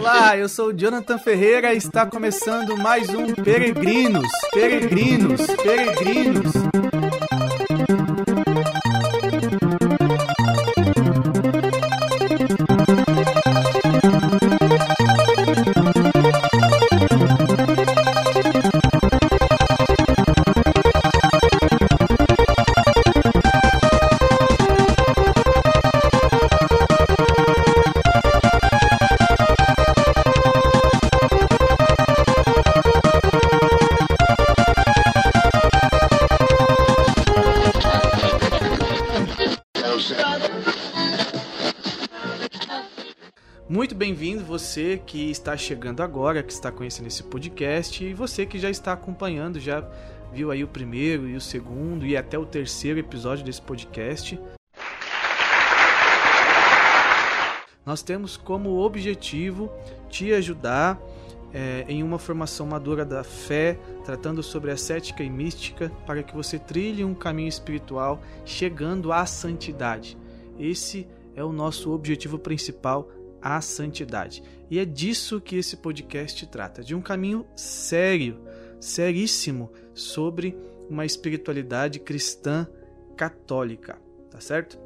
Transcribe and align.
Olá, 0.00 0.38
eu 0.38 0.48
sou 0.48 0.68
o 0.68 0.72
Jonathan 0.72 1.18
Ferreira 1.18 1.74
e 1.74 1.76
está 1.76 2.06
começando 2.06 2.78
mais 2.78 3.10
um 3.10 3.34
Peregrinos, 3.34 4.26
Peregrinos, 4.52 5.46
Peregrinos. 5.62 6.52
Que 45.06 45.30
está 45.30 45.56
chegando 45.56 46.02
agora, 46.02 46.42
que 46.42 46.52
está 46.52 46.72
conhecendo 46.72 47.06
esse 47.06 47.22
podcast, 47.22 48.04
e 48.04 48.12
você 48.12 48.44
que 48.44 48.58
já 48.58 48.68
está 48.68 48.92
acompanhando, 48.92 49.60
já 49.60 49.88
viu 50.32 50.50
aí 50.50 50.64
o 50.64 50.68
primeiro 50.68 51.28
e 51.28 51.36
o 51.36 51.40
segundo 51.40 52.04
e 52.04 52.16
até 52.16 52.38
o 52.38 52.44
terceiro 52.44 52.98
episódio 52.98 53.44
desse 53.44 53.62
podcast. 53.62 54.38
Nós 57.86 58.02
temos 58.02 58.36
como 58.36 58.80
objetivo 58.80 59.70
te 60.10 60.32
ajudar 60.32 61.00
é, 61.54 61.84
em 61.88 62.02
uma 62.02 62.18
formação 62.18 62.66
madura 62.66 63.04
da 63.04 63.22
fé, 63.22 63.78
tratando 64.04 64.42
sobre 64.42 64.72
a 64.72 64.76
cética 64.76 65.22
e 65.22 65.30
mística, 65.30 65.90
para 66.04 66.24
que 66.24 66.34
você 66.34 66.58
trilhe 66.58 67.04
um 67.04 67.14
caminho 67.14 67.48
espiritual 67.48 68.20
chegando 68.44 69.12
à 69.12 69.24
santidade. 69.24 70.18
Esse 70.58 71.06
é 71.36 71.44
o 71.44 71.52
nosso 71.52 71.92
objetivo 71.92 72.40
principal 72.40 73.08
à 73.46 73.60
santidade. 73.60 74.42
E 74.68 74.80
é 74.80 74.84
disso 74.84 75.40
que 75.40 75.56
esse 75.56 75.76
podcast 75.76 76.44
trata, 76.48 76.82
de 76.82 76.96
um 76.96 77.00
caminho 77.00 77.46
sério, 77.54 78.40
seríssimo 78.80 79.72
sobre 79.94 80.56
uma 80.90 81.06
espiritualidade 81.06 82.00
cristã 82.00 82.66
católica, 83.16 83.98
tá 84.30 84.40
certo? 84.40 84.76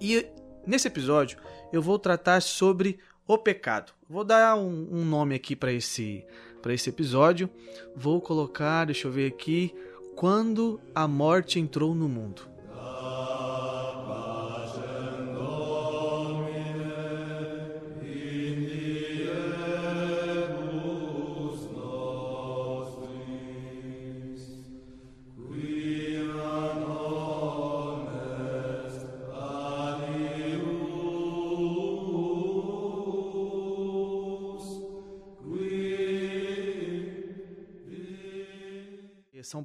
E 0.00 0.26
nesse 0.66 0.88
episódio 0.88 1.38
eu 1.70 1.82
vou 1.82 1.98
tratar 1.98 2.40
sobre 2.40 2.98
o 3.26 3.36
pecado. 3.36 3.92
Vou 4.08 4.24
dar 4.24 4.56
um, 4.56 4.88
um 4.90 5.04
nome 5.04 5.34
aqui 5.34 5.54
para 5.54 5.70
esse 5.70 6.24
para 6.62 6.72
esse 6.72 6.88
episódio. 6.88 7.50
Vou 7.94 8.20
colocar, 8.20 8.86
deixa 8.86 9.08
eu 9.08 9.12
ver 9.12 9.28
aqui, 9.28 9.74
quando 10.16 10.80
a 10.94 11.06
morte 11.06 11.58
entrou 11.58 11.94
no 11.94 12.08
mundo. 12.08 12.49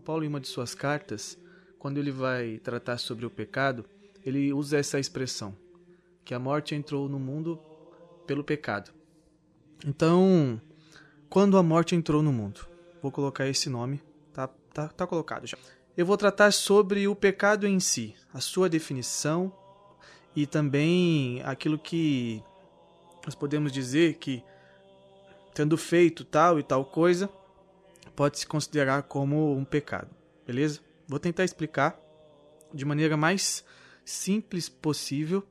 Paulo, 0.05 0.23
em 0.23 0.27
uma 0.27 0.39
de 0.39 0.47
suas 0.47 0.75
cartas, 0.75 1.35
quando 1.79 1.97
ele 1.97 2.11
vai 2.11 2.59
tratar 2.59 2.99
sobre 2.99 3.25
o 3.25 3.29
pecado, 3.29 3.83
ele 4.23 4.53
usa 4.53 4.77
essa 4.77 4.99
expressão, 4.99 5.57
que 6.23 6.33
a 6.33 6.39
morte 6.39 6.75
entrou 6.75 7.09
no 7.09 7.19
mundo 7.19 7.59
pelo 8.27 8.43
pecado. 8.43 8.91
Então, 9.85 10.61
quando 11.27 11.57
a 11.57 11.63
morte 11.63 11.95
entrou 11.95 12.21
no 12.21 12.31
mundo, 12.31 12.67
vou 13.01 13.11
colocar 13.11 13.47
esse 13.47 13.67
nome, 13.67 13.99
tá, 14.31 14.47
tá, 14.71 14.87
tá 14.89 15.07
colocado 15.07 15.47
já. 15.47 15.57
Eu 15.97 16.05
vou 16.05 16.17
tratar 16.17 16.51
sobre 16.51 17.07
o 17.07 17.15
pecado 17.15 17.65
em 17.65 17.79
si, 17.79 18.13
a 18.31 18.39
sua 18.39 18.69
definição 18.69 19.51
e 20.35 20.45
também 20.45 21.41
aquilo 21.43 21.79
que 21.79 22.43
nós 23.25 23.33
podemos 23.33 23.71
dizer 23.71 24.15
que, 24.15 24.43
tendo 25.53 25.75
feito 25.77 26.23
tal 26.23 26.59
e 26.59 26.63
tal 26.63 26.85
coisa, 26.85 27.27
pode 28.15 28.39
se 28.39 28.47
considerar 28.47 29.03
como 29.03 29.55
um 29.55 29.65
pecado, 29.65 30.09
beleza? 30.45 30.79
Vou 31.07 31.19
tentar 31.19 31.43
explicar 31.43 31.99
de 32.73 32.85
maneira 32.85 33.15
mais 33.15 33.63
simples 34.03 34.69
possível 34.69 35.45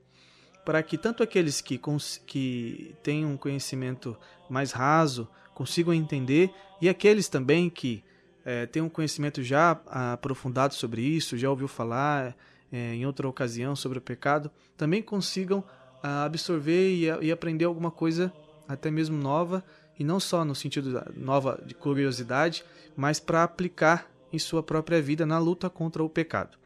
para 0.64 0.82
que 0.82 0.96
tanto 0.96 1.22
aqueles 1.22 1.60
que, 1.60 1.78
que 2.26 2.94
têm 3.02 3.24
um 3.26 3.36
conhecimento 3.36 4.16
mais 4.48 4.72
raso 4.72 5.28
consigam 5.54 5.92
entender 5.92 6.50
e 6.80 6.88
aqueles 6.88 7.28
também 7.28 7.68
que 7.68 8.02
é, 8.44 8.66
têm 8.66 8.82
um 8.82 8.88
conhecimento 8.88 9.42
já 9.42 9.80
aprofundado 9.86 10.74
sobre 10.74 11.02
isso, 11.02 11.36
já 11.36 11.48
ouviu 11.50 11.68
falar 11.68 12.36
é, 12.72 12.94
em 12.94 13.06
outra 13.06 13.28
ocasião 13.28 13.76
sobre 13.76 13.98
o 13.98 14.02
pecado, 14.02 14.50
também 14.76 15.02
consigam 15.02 15.64
absorver 16.02 16.90
e, 16.90 17.04
e 17.26 17.32
aprender 17.32 17.64
alguma 17.64 17.90
coisa 17.90 18.30
até 18.68 18.90
mesmo 18.90 19.16
nova 19.16 19.64
e 19.98 20.04
não 20.04 20.18
só 20.18 20.44
no 20.44 20.54
sentido 20.54 21.02
nova 21.16 21.62
de 21.64 21.74
curiosidade, 21.74 22.64
mas 22.96 23.20
para 23.20 23.42
aplicar 23.42 24.10
em 24.32 24.38
sua 24.38 24.62
própria 24.62 25.00
vida 25.00 25.24
na 25.24 25.38
luta 25.38 25.70
contra 25.70 26.02
o 26.02 26.08
pecado. 26.08 26.58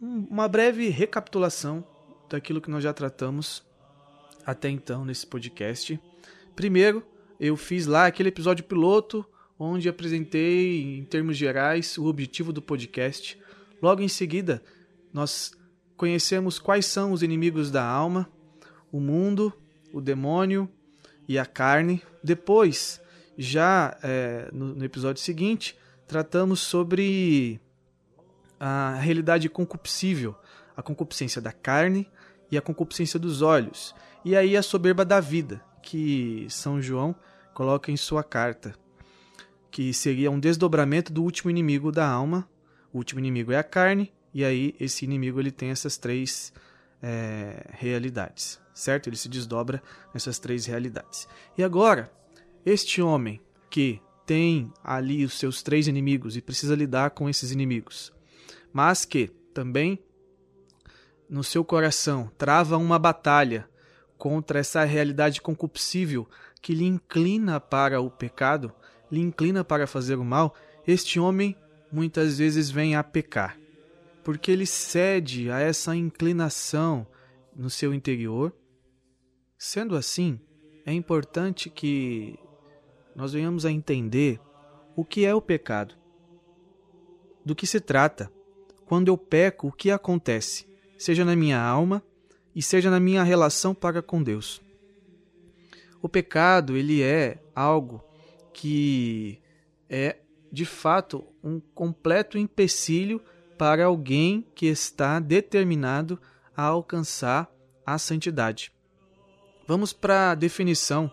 Uma 0.00 0.48
breve 0.48 0.88
recapitulação 0.88 1.84
daquilo 2.28 2.60
que 2.60 2.70
nós 2.70 2.82
já 2.82 2.92
tratamos 2.92 3.64
até 4.44 4.68
então 4.68 5.04
nesse 5.04 5.26
podcast. 5.26 6.00
Primeiro, 6.54 7.04
eu 7.38 7.56
fiz 7.56 7.86
lá 7.86 8.06
aquele 8.06 8.28
episódio 8.28 8.64
piloto 8.64 9.24
onde 9.58 9.88
apresentei 9.88 10.98
em 10.98 11.04
termos 11.04 11.36
gerais 11.36 11.96
o 11.98 12.06
objetivo 12.06 12.52
do 12.52 12.62
podcast. 12.62 13.38
Logo 13.80 14.02
em 14.02 14.08
seguida, 14.08 14.62
nós 15.12 15.52
conhecemos 15.96 16.58
quais 16.58 16.86
são 16.86 17.12
os 17.12 17.22
inimigos 17.22 17.70
da 17.70 17.84
alma, 17.84 18.30
o 18.92 19.00
mundo, 19.00 19.52
o 19.92 20.00
demônio 20.00 20.68
e 21.28 21.38
a 21.38 21.46
carne. 21.46 22.02
Depois, 22.22 23.00
já 23.36 23.96
é, 24.02 24.48
no, 24.52 24.74
no 24.74 24.84
episódio 24.84 25.22
seguinte, 25.22 25.76
tratamos 26.06 26.60
sobre 26.60 27.60
a 28.58 28.94
realidade 28.94 29.48
concupiscível, 29.48 30.34
a 30.76 30.82
concupiscência 30.82 31.40
da 31.40 31.52
carne 31.52 32.08
e 32.50 32.56
a 32.56 32.62
concupiscência 32.62 33.18
dos 33.18 33.42
olhos, 33.42 33.94
e 34.24 34.34
aí 34.36 34.56
a 34.56 34.62
soberba 34.62 35.04
da 35.04 35.20
vida, 35.20 35.62
que 35.82 36.46
São 36.48 36.80
João 36.80 37.14
coloca 37.52 37.90
em 37.90 37.96
sua 37.96 38.22
carta, 38.22 38.74
que 39.70 39.92
seria 39.92 40.30
um 40.30 40.40
desdobramento 40.40 41.12
do 41.12 41.22
último 41.22 41.50
inimigo 41.50 41.92
da 41.92 42.08
alma. 42.08 42.48
O 42.92 42.98
último 42.98 43.20
inimigo 43.20 43.52
é 43.52 43.58
a 43.58 43.64
carne, 43.64 44.12
e 44.32 44.44
aí 44.44 44.74
esse 44.80 45.04
inimigo 45.04 45.38
ele 45.38 45.50
tem 45.50 45.70
essas 45.70 45.98
três 45.98 46.52
é, 47.02 47.66
realidades 47.72 48.58
certo? 48.76 49.08
Ele 49.08 49.16
se 49.16 49.28
desdobra 49.28 49.82
nessas 50.12 50.38
três 50.38 50.66
realidades. 50.66 51.26
E 51.56 51.64
agora, 51.64 52.12
este 52.64 53.00
homem 53.00 53.40
que 53.70 54.00
tem 54.26 54.70
ali 54.84 55.24
os 55.24 55.38
seus 55.38 55.62
três 55.62 55.88
inimigos 55.88 56.36
e 56.36 56.42
precisa 56.42 56.74
lidar 56.74 57.10
com 57.10 57.28
esses 57.28 57.50
inimigos, 57.52 58.12
mas 58.72 59.04
que 59.04 59.28
também 59.54 59.98
no 61.28 61.42
seu 61.42 61.64
coração 61.64 62.30
trava 62.36 62.76
uma 62.76 62.98
batalha 62.98 63.68
contra 64.18 64.58
essa 64.58 64.84
realidade 64.84 65.40
concupiscível 65.40 66.28
que 66.60 66.74
lhe 66.74 66.84
inclina 66.84 67.58
para 67.58 68.00
o 68.00 68.10
pecado, 68.10 68.72
lhe 69.10 69.20
inclina 69.20 69.64
para 69.64 69.86
fazer 69.86 70.16
o 70.16 70.24
mal, 70.24 70.54
este 70.86 71.18
homem 71.18 71.56
muitas 71.90 72.38
vezes 72.38 72.70
vem 72.70 72.94
a 72.96 73.02
pecar, 73.02 73.56
porque 74.24 74.50
ele 74.50 74.66
cede 74.66 75.50
a 75.50 75.60
essa 75.60 75.94
inclinação 75.96 77.06
no 77.54 77.70
seu 77.70 77.94
interior 77.94 78.52
Sendo 79.58 79.96
assim, 79.96 80.38
é 80.84 80.92
importante 80.92 81.70
que 81.70 82.38
nós 83.14 83.32
venhamos 83.32 83.64
a 83.64 83.70
entender 83.72 84.38
o 84.94 85.02
que 85.02 85.24
é 85.24 85.34
o 85.34 85.40
pecado, 85.40 85.94
do 87.44 87.54
que 87.54 87.66
se 87.66 87.80
trata. 87.80 88.30
Quando 88.84 89.08
eu 89.08 89.16
peco, 89.16 89.68
o 89.68 89.72
que 89.72 89.90
acontece, 89.90 90.66
seja 90.98 91.24
na 91.24 91.34
minha 91.34 91.60
alma 91.60 92.02
e 92.54 92.60
seja 92.60 92.90
na 92.90 93.00
minha 93.00 93.22
relação 93.22 93.74
para 93.74 94.02
com 94.02 94.22
Deus. 94.22 94.60
O 96.02 96.08
pecado, 96.08 96.76
ele 96.76 97.02
é 97.02 97.42
algo 97.54 98.04
que 98.52 99.40
é 99.88 100.18
de 100.52 100.66
fato 100.66 101.24
um 101.42 101.58
completo 101.60 102.36
empecilho 102.36 103.22
para 103.56 103.86
alguém 103.86 104.46
que 104.54 104.66
está 104.66 105.18
determinado 105.18 106.20
a 106.54 106.64
alcançar 106.64 107.50
a 107.84 107.96
santidade. 107.98 108.75
Vamos 109.66 109.92
para 109.92 110.30
a 110.30 110.34
definição 110.34 111.10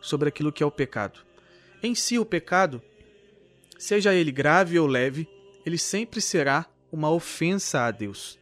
sobre 0.00 0.28
aquilo 0.28 0.52
que 0.52 0.62
é 0.62 0.66
o 0.66 0.70
pecado. 0.70 1.20
Em 1.82 1.94
si, 1.94 2.18
o 2.18 2.24
pecado, 2.24 2.80
seja 3.78 4.14
ele 4.14 4.30
grave 4.30 4.78
ou 4.78 4.86
leve, 4.86 5.28
ele 5.64 5.76
sempre 5.76 6.20
será 6.20 6.66
uma 6.90 7.10
ofensa 7.10 7.80
a 7.80 7.90
Deus. 7.90 8.38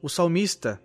O 0.00 0.08
salmista, 0.08 0.80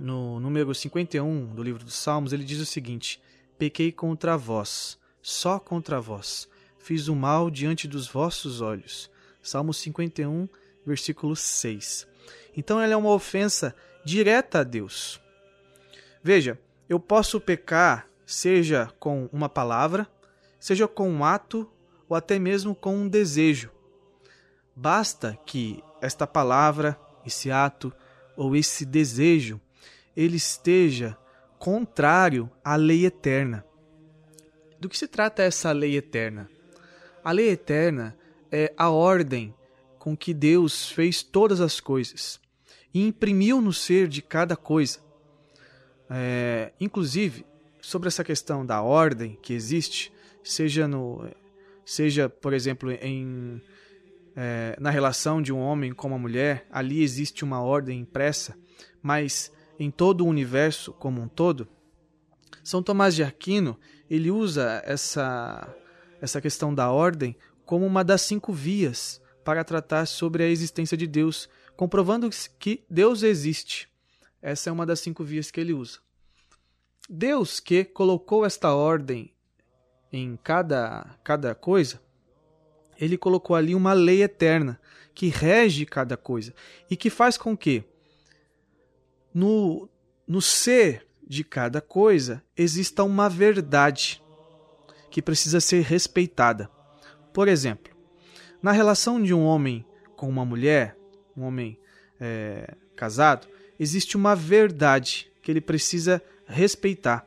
no 0.00 0.40
número 0.40 0.74
51 0.74 1.54
do 1.54 1.62
livro 1.62 1.84
dos 1.84 1.94
Salmos, 1.94 2.32
ele 2.32 2.44
diz 2.44 2.58
o 2.58 2.66
seguinte: 2.66 3.20
Pequei 3.58 3.92
contra 3.92 4.36
vós, 4.36 4.98
só 5.20 5.60
contra 5.60 6.00
vós, 6.00 6.48
fiz 6.78 7.06
o 7.06 7.14
mal 7.14 7.50
diante 7.50 7.86
dos 7.86 8.08
vossos 8.08 8.60
olhos. 8.60 9.10
Salmo 9.40 9.72
51, 9.72 10.48
versículo 10.84 11.36
6. 11.36 12.08
Então 12.56 12.80
ela 12.80 12.94
é 12.94 12.96
uma 12.96 13.10
ofensa 13.10 13.74
direta 14.04 14.60
a 14.60 14.64
Deus. 14.64 15.21
Veja, 16.22 16.58
eu 16.88 17.00
posso 17.00 17.40
pecar 17.40 18.08
seja 18.32 18.90
com 18.98 19.28
uma 19.32 19.48
palavra, 19.48 20.08
seja 20.58 20.88
com 20.88 21.10
um 21.10 21.24
ato 21.24 21.70
ou 22.08 22.16
até 22.16 22.38
mesmo 22.38 22.74
com 22.74 22.96
um 22.96 23.08
desejo. 23.08 23.70
Basta 24.74 25.38
que 25.44 25.82
esta 26.00 26.26
palavra, 26.26 26.98
esse 27.26 27.50
ato 27.50 27.92
ou 28.36 28.56
esse 28.56 28.84
desejo 28.84 29.60
ele 30.16 30.36
esteja 30.36 31.16
contrário 31.58 32.50
à 32.64 32.76
lei 32.76 33.06
eterna. 33.06 33.64
Do 34.78 34.88
que 34.88 34.98
se 34.98 35.06
trata 35.06 35.42
essa 35.42 35.70
lei 35.72 35.96
eterna? 35.96 36.48
A 37.22 37.30
lei 37.30 37.50
eterna 37.50 38.16
é 38.50 38.72
a 38.76 38.90
ordem 38.90 39.54
com 39.98 40.16
que 40.16 40.34
Deus 40.34 40.90
fez 40.90 41.22
todas 41.22 41.60
as 41.60 41.78
coisas 41.78 42.40
e 42.92 43.06
imprimiu 43.06 43.60
no 43.60 43.72
ser 43.72 44.08
de 44.08 44.20
cada 44.20 44.56
coisa. 44.56 44.98
É, 46.14 46.72
inclusive, 46.78 47.46
sobre 47.80 48.08
essa 48.08 48.22
questão 48.22 48.66
da 48.66 48.82
ordem 48.82 49.38
que 49.40 49.54
existe, 49.54 50.12
seja 50.44 50.86
no, 50.86 51.26
seja 51.86 52.28
por 52.28 52.52
exemplo 52.52 52.90
em 52.90 53.62
é, 54.36 54.76
na 54.78 54.90
relação 54.90 55.40
de 55.40 55.52
um 55.52 55.58
homem 55.58 55.92
com 55.92 56.08
uma 56.08 56.18
mulher, 56.18 56.66
ali 56.70 57.02
existe 57.02 57.44
uma 57.44 57.62
ordem 57.62 58.00
impressa, 58.00 58.56
mas 59.02 59.50
em 59.78 59.90
todo 59.90 60.22
o 60.22 60.28
universo 60.28 60.92
como 60.92 61.20
um 61.20 61.28
todo, 61.28 61.66
São 62.62 62.82
Tomás 62.82 63.14
de 63.14 63.22
Aquino 63.22 63.78
ele 64.10 64.30
usa 64.30 64.82
essa 64.84 65.74
essa 66.20 66.40
questão 66.40 66.74
da 66.74 66.90
ordem 66.90 67.34
como 67.64 67.86
uma 67.86 68.04
das 68.04 68.20
cinco 68.20 68.52
vias 68.52 69.20
para 69.42 69.64
tratar 69.64 70.06
sobre 70.06 70.44
a 70.44 70.48
existência 70.48 70.96
de 70.96 71.06
Deus, 71.06 71.48
comprovando 71.74 72.28
que 72.58 72.84
Deus 72.88 73.22
existe. 73.22 73.91
Essa 74.42 74.68
é 74.68 74.72
uma 74.72 74.84
das 74.84 74.98
cinco 74.98 75.22
vias 75.22 75.52
que 75.52 75.60
ele 75.60 75.72
usa. 75.72 76.00
Deus 77.08 77.60
que 77.60 77.84
colocou 77.84 78.44
esta 78.44 78.74
ordem 78.74 79.32
em 80.12 80.36
cada, 80.42 81.16
cada 81.22 81.54
coisa, 81.54 82.00
ele 83.00 83.16
colocou 83.16 83.54
ali 83.54 83.74
uma 83.74 83.92
lei 83.92 84.22
eterna 84.22 84.80
que 85.14 85.28
rege 85.28 85.86
cada 85.86 86.16
coisa 86.16 86.52
e 86.90 86.96
que 86.96 87.08
faz 87.08 87.38
com 87.38 87.56
que 87.56 87.84
no, 89.32 89.88
no 90.26 90.42
ser 90.42 91.06
de 91.26 91.44
cada 91.44 91.80
coisa 91.80 92.42
exista 92.56 93.04
uma 93.04 93.28
verdade 93.28 94.22
que 95.10 95.22
precisa 95.22 95.60
ser 95.60 95.82
respeitada. 95.82 96.70
Por 97.32 97.48
exemplo, 97.48 97.94
na 98.62 98.72
relação 98.72 99.22
de 99.22 99.32
um 99.32 99.44
homem 99.44 99.84
com 100.16 100.28
uma 100.28 100.44
mulher, 100.44 100.96
um 101.36 101.42
homem 101.42 101.78
é, 102.20 102.74
casado, 102.94 103.46
existe 103.82 104.16
uma 104.16 104.36
verdade 104.36 105.28
que 105.42 105.50
ele 105.50 105.60
precisa 105.60 106.22
respeitar. 106.46 107.26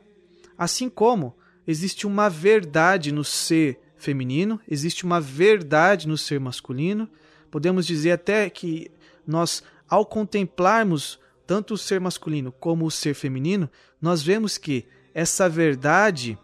Assim 0.56 0.88
como 0.88 1.36
existe 1.66 2.06
uma 2.06 2.30
verdade 2.30 3.12
no 3.12 3.22
ser 3.22 3.78
feminino, 3.98 4.58
existe 4.66 5.04
uma 5.04 5.20
verdade 5.20 6.08
no 6.08 6.16
ser 6.16 6.40
masculino. 6.40 7.10
Podemos 7.50 7.86
dizer 7.86 8.12
até 8.12 8.48
que 8.48 8.90
nós, 9.26 9.62
ao 9.86 10.06
contemplarmos 10.06 11.20
tanto 11.46 11.74
o 11.74 11.78
ser 11.78 12.00
masculino 12.00 12.50
como 12.52 12.86
o 12.86 12.90
ser 12.90 13.12
feminino, 13.12 13.68
nós 14.00 14.22
vemos 14.22 14.56
que 14.56 14.86
essa 15.12 15.50
verdade 15.50 16.38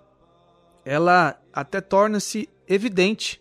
ela 0.84 1.40
até 1.50 1.80
torna-se 1.80 2.50
evidente 2.68 3.40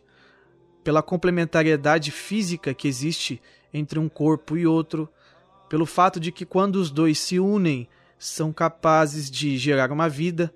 pela 0.86 1.04
complementariedade 1.04 2.12
física 2.12 2.74
que 2.74 2.88
existe 2.88 3.42
entre 3.74 4.00
um 4.00 4.08
corpo 4.08 4.56
e 4.56 4.66
outro, 4.66 5.10
pelo 5.72 5.86
fato 5.86 6.20
de 6.20 6.34
que 6.34 6.46
quando 6.46 6.76
os 6.76 6.92
dois 6.92 7.18
se 7.18 7.40
unem, 7.40 7.88
são 8.20 8.52
capazes 8.52 9.32
de 9.32 9.58
gerar 9.58 9.90
uma 9.90 10.10
vida, 10.10 10.54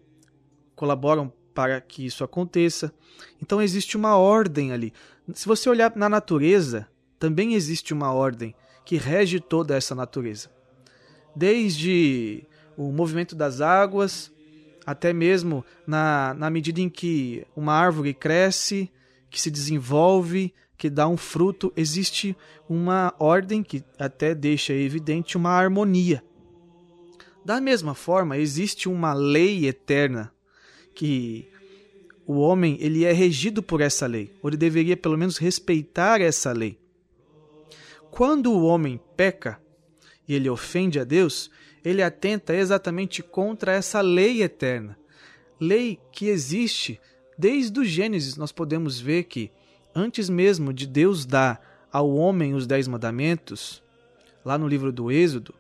colaboram 0.76 1.32
para 1.54 1.80
que 1.80 2.06
isso 2.06 2.22
aconteça. 2.22 2.94
Então 3.42 3.62
existe 3.62 3.96
uma 3.96 4.18
ordem 4.18 4.74
ali. 4.74 4.92
Se 5.34 5.48
você 5.48 5.70
olhar 5.70 5.96
na 5.96 6.10
natureza, 6.10 6.86
também 7.18 7.54
existe 7.54 7.94
uma 7.94 8.12
ordem 8.12 8.54
que 8.84 8.98
rege 8.98 9.40
toda 9.40 9.74
essa 9.78 9.96
natureza. 9.96 10.50
Desde 11.34 12.44
o 12.76 12.92
movimento 12.92 13.38
das 13.38 13.62
águas, 13.62 14.30
até 14.86 15.14
mesmo 15.14 15.64
na, 15.88 16.34
na 16.34 16.50
medida 16.50 16.82
em 16.82 16.90
que 16.90 17.48
uma 17.56 17.72
árvore 17.72 18.14
cresce, 18.14 18.92
que 19.30 19.40
se 19.40 19.50
desenvolve, 19.50 20.54
que 20.78 20.90
dá 20.90 21.08
um 21.08 21.18
fruto, 21.18 21.72
existe 21.76 22.36
uma 22.70 23.14
ordem 23.20 23.64
que 23.64 23.84
até 23.98 24.36
deixa 24.36 24.74
evidente 24.74 25.38
uma 25.38 25.52
harmonia. 25.52 26.24
Da 27.44 27.62
mesma 27.62 27.94
forma, 27.94 28.38
existe 28.38 28.90
uma 28.90 29.14
lei 29.14 29.68
eterna 29.68 30.34
que 30.94 31.48
o 32.26 32.40
homem 32.40 32.78
ele 32.80 33.06
é 33.06 33.12
regido 33.12 33.62
por 33.62 33.82
essa 33.82 34.08
lei, 34.08 34.34
ou 34.42 34.50
ele 34.50 34.58
deveria 34.58 34.98
pelo 34.98 35.18
menos 35.18 35.38
respeitar 35.38 36.22
essa 36.22 36.52
lei. 36.52 36.80
Quando 38.10 38.52
o 38.52 38.64
homem 38.64 39.00
peca 39.16 39.62
e 40.28 40.34
ele 40.34 40.50
ofende 40.50 41.00
a 41.00 41.04
Deus, 41.04 41.52
ele 41.84 42.02
atenta 42.02 42.56
exatamente 42.56 43.22
contra 43.22 43.74
essa 43.74 44.02
lei 44.02 44.42
eterna. 44.42 44.98
Lei 45.60 46.00
que 46.12 46.28
existe 46.28 47.00
desde 47.38 47.80
o 47.80 47.86
Gênesis, 47.86 48.38
nós 48.38 48.52
podemos 48.52 49.00
ver 49.00 49.26
que 49.26 49.52
antes 49.96 50.30
mesmo 50.30 50.74
de 50.74 50.86
Deus 50.86 51.26
dar 51.26 51.88
ao 51.92 52.14
homem 52.14 52.54
os 52.54 52.68
dez 52.68 52.88
mandamentos, 52.88 53.82
lá 54.44 54.58
no 54.58 54.68
livro 54.68 54.92
do 54.92 55.10
Êxodo, 55.10 55.56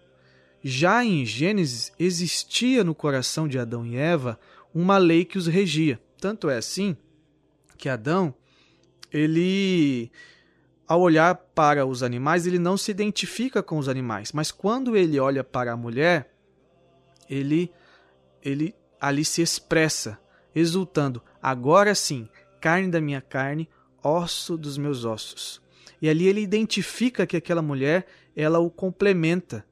já 0.61 1.05
em 1.05 1.25
Gênesis 1.25 1.93
existia 1.97 2.83
no 2.83 2.93
coração 2.93 3.47
de 3.47 3.57
Adão 3.57 3.85
e 3.85 3.95
Eva 3.95 4.37
uma 4.73 4.97
lei 4.97 5.23
que 5.23 5.37
os 5.37 5.47
regia. 5.47 5.99
Tanto 6.19 6.49
é 6.49 6.57
assim 6.57 6.97
que 7.77 7.87
Adão, 7.87 8.33
ele 9.11 10.11
ao 10.87 11.01
olhar 11.01 11.35
para 11.35 11.85
os 11.85 12.03
animais, 12.03 12.45
ele 12.45 12.59
não 12.59 12.77
se 12.77 12.91
identifica 12.91 13.63
com 13.63 13.77
os 13.77 13.89
animais, 13.89 14.31
mas 14.31 14.51
quando 14.51 14.95
ele 14.95 15.19
olha 15.19 15.43
para 15.43 15.71
a 15.71 15.77
mulher, 15.77 16.31
ele 17.29 17.71
ele 18.43 18.75
ali 18.99 19.23
se 19.23 19.41
expressa, 19.41 20.19
exultando: 20.53 21.21
agora 21.41 21.95
sim, 21.95 22.27
carne 22.59 22.89
da 22.89 23.01
minha 23.01 23.21
carne, 23.21 23.69
osso 24.05 24.55
dos 24.57 24.77
meus 24.77 25.03
ossos. 25.03 25.61
E 26.01 26.07
ali 26.07 26.27
ele 26.27 26.41
identifica 26.41 27.25
que 27.25 27.35
aquela 27.35 27.61
mulher, 27.61 28.05
ela 28.35 28.59
o 28.59 28.69
complementa, 28.69 29.65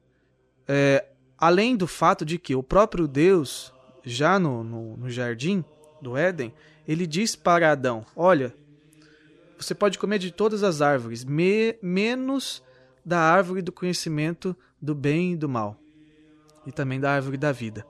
é, 0.66 1.04
além 1.38 1.76
do 1.76 1.86
fato 1.86 2.24
de 2.24 2.38
que 2.38 2.54
o 2.54 2.62
próprio 2.62 3.06
Deus, 3.06 3.72
já 4.02 4.38
no, 4.38 4.64
no, 4.64 4.96
no 4.96 5.10
jardim 5.10 5.64
do 6.00 6.16
Éden, 6.16 6.52
ele 6.88 7.06
diz 7.06 7.36
para 7.36 7.70
Adão: 7.70 8.04
Olha, 8.16 8.54
você 9.56 9.74
pode 9.74 9.98
comer 9.98 10.18
de 10.18 10.30
todas 10.30 10.62
as 10.62 10.80
árvores, 10.80 11.24
me, 11.24 11.76
menos 11.80 12.62
da 13.04 13.20
árvore 13.20 13.62
do 13.62 13.70
conhecimento 13.70 14.56
do 14.80 14.94
bem 14.94 15.34
e 15.34 15.36
do 15.36 15.48
mal, 15.48 15.78
e 16.66 16.72
também 16.72 16.98
da 16.98 17.12
árvore 17.12 17.36
da 17.36 17.52
vida. 17.52 17.86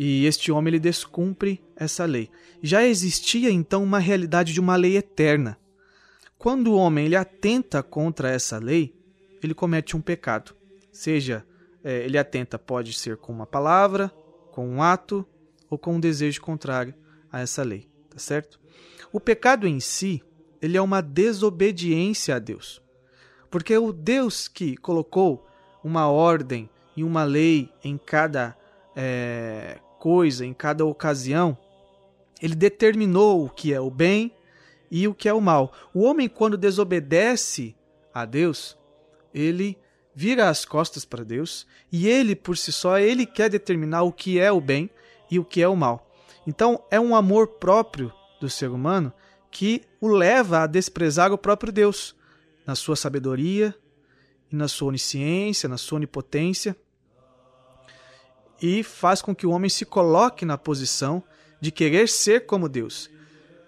E 0.00 0.24
este 0.24 0.50
homem 0.50 0.72
ele 0.72 0.80
descumpre 0.80 1.62
essa 1.76 2.06
lei. 2.06 2.30
Já 2.62 2.82
existia 2.82 3.50
então 3.50 3.84
uma 3.84 3.98
realidade 3.98 4.52
de 4.54 4.60
uma 4.60 4.74
lei 4.74 4.96
eterna. 4.96 5.58
Quando 6.38 6.68
o 6.68 6.76
homem 6.76 7.04
ele 7.04 7.16
atenta 7.16 7.82
contra 7.82 8.30
essa 8.30 8.56
lei, 8.56 8.94
ele 9.42 9.52
comete 9.52 9.94
um 9.94 10.00
pecado 10.00 10.54
seja 10.92 11.44
é, 11.82 12.04
ele 12.04 12.18
atenta 12.18 12.58
pode 12.58 12.92
ser 12.92 13.16
com 13.16 13.32
uma 13.32 13.46
palavra, 13.46 14.12
com 14.52 14.68
um 14.68 14.82
ato 14.82 15.26
ou 15.68 15.78
com 15.78 15.94
um 15.94 16.00
desejo 16.00 16.40
contrário 16.40 16.94
a 17.32 17.40
essa 17.40 17.62
lei, 17.62 17.88
tá 18.10 18.18
certo? 18.18 18.60
O 19.12 19.18
pecado 19.18 19.66
em 19.66 19.80
si, 19.80 20.22
ele 20.60 20.76
é 20.76 20.82
uma 20.82 21.00
desobediência 21.00 22.36
a 22.36 22.38
Deus. 22.38 22.82
Porque 23.50 23.76
o 23.76 23.92
Deus 23.92 24.46
que 24.46 24.76
colocou 24.76 25.46
uma 25.82 26.08
ordem 26.08 26.68
e 26.96 27.02
uma 27.02 27.24
lei 27.24 27.72
em 27.82 27.96
cada 27.96 28.56
é, 28.94 29.78
coisa, 30.00 30.46
em 30.46 30.52
cada 30.52 30.84
ocasião, 30.84 31.56
ele 32.42 32.54
determinou 32.54 33.44
o 33.44 33.50
que 33.50 33.72
é 33.72 33.80
o 33.80 33.90
bem 33.90 34.34
e 34.90 35.06
o 35.06 35.14
que 35.14 35.28
é 35.28 35.32
o 35.32 35.40
mal. 35.40 35.72
O 35.94 36.00
homem, 36.00 36.28
quando 36.28 36.56
desobedece 36.56 37.76
a 38.12 38.24
Deus, 38.24 38.76
ele 39.32 39.78
vira 40.14 40.48
as 40.48 40.64
costas 40.64 41.04
para 41.04 41.22
Deus 41.22 41.66
e 41.92 42.08
ele 42.08 42.34
por 42.34 42.56
si 42.56 42.72
só 42.72 42.98
ele 42.98 43.26
quer 43.26 43.48
determinar 43.48 44.02
o 44.02 44.12
que 44.12 44.40
é 44.40 44.50
o 44.50 44.60
bem 44.60 44.90
e 45.30 45.38
o 45.38 45.44
que 45.44 45.62
é 45.62 45.68
o 45.68 45.76
mal. 45.76 46.10
Então 46.46 46.82
é 46.90 46.98
um 46.98 47.14
amor 47.14 47.46
próprio 47.46 48.12
do 48.40 48.48
ser 48.48 48.70
humano 48.70 49.12
que 49.50 49.82
o 50.00 50.08
leva 50.08 50.62
a 50.62 50.66
desprezar 50.66 51.30
o 51.32 51.38
próprio 51.38 51.72
Deus 51.72 52.16
na 52.66 52.74
sua 52.74 52.96
sabedoria 52.96 53.74
na 54.50 54.66
sua 54.66 54.88
onisciência, 54.88 55.68
na 55.68 55.78
sua 55.78 55.96
onipotência 55.96 56.76
e 58.60 58.82
faz 58.82 59.22
com 59.22 59.34
que 59.34 59.46
o 59.46 59.50
homem 59.50 59.70
se 59.70 59.84
coloque 59.84 60.44
na 60.44 60.58
posição 60.58 61.22
de 61.60 61.70
querer 61.70 62.08
ser 62.08 62.46
como 62.46 62.68
Deus. 62.68 63.10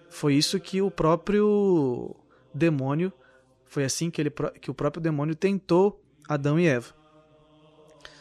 Foi 0.09 0.35
isso 0.35 0.59
que 0.59 0.81
o 0.81 0.91
próprio 0.91 2.15
demônio, 2.53 3.11
foi 3.65 3.83
assim 3.83 4.11
que, 4.11 4.21
ele, 4.21 4.31
que 4.61 4.69
o 4.69 4.73
próprio 4.73 5.01
demônio 5.01 5.35
tentou 5.35 5.99
Adão 6.27 6.59
e 6.59 6.67
Eva. 6.67 6.93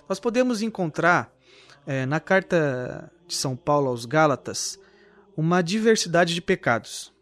Nós 0.08 0.18
podemos 0.18 0.62
encontrar 0.62 1.34
é, 1.86 2.06
na 2.06 2.20
carta 2.20 3.10
de 3.26 3.34
São 3.34 3.56
Paulo 3.56 3.88
aos 3.88 4.04
Gálatas 4.04 4.78
uma 5.36 5.62
diversidade 5.62 6.34
de 6.34 6.40
pecados. 6.40 7.12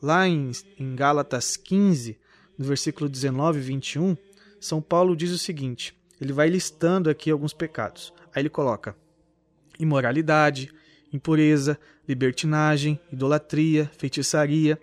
Lá 0.00 0.26
em, 0.26 0.50
em 0.78 0.94
Gálatas 0.94 1.56
15, 1.56 2.18
no 2.58 2.64
versículo 2.64 3.08
19 3.08 3.58
e 3.58 3.62
21, 3.62 4.16
São 4.60 4.80
Paulo 4.82 5.16
diz 5.16 5.30
o 5.30 5.38
seguinte: 5.38 5.96
ele 6.20 6.32
vai 6.32 6.48
listando 6.48 7.10
aqui 7.10 7.30
alguns 7.30 7.52
pecados. 7.52 8.12
Aí 8.34 8.42
ele 8.42 8.50
coloca 8.50 8.96
imoralidade, 9.78 10.72
impureza, 11.12 11.78
libertinagem, 12.06 13.00
idolatria, 13.12 13.90
feitiçaria, 13.96 14.78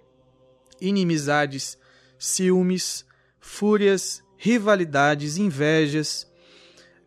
inimizades, 0.80 1.78
ciúmes, 2.18 3.06
fúrias, 3.40 4.24
rivalidades, 4.38 5.38
invejas, 5.38 6.32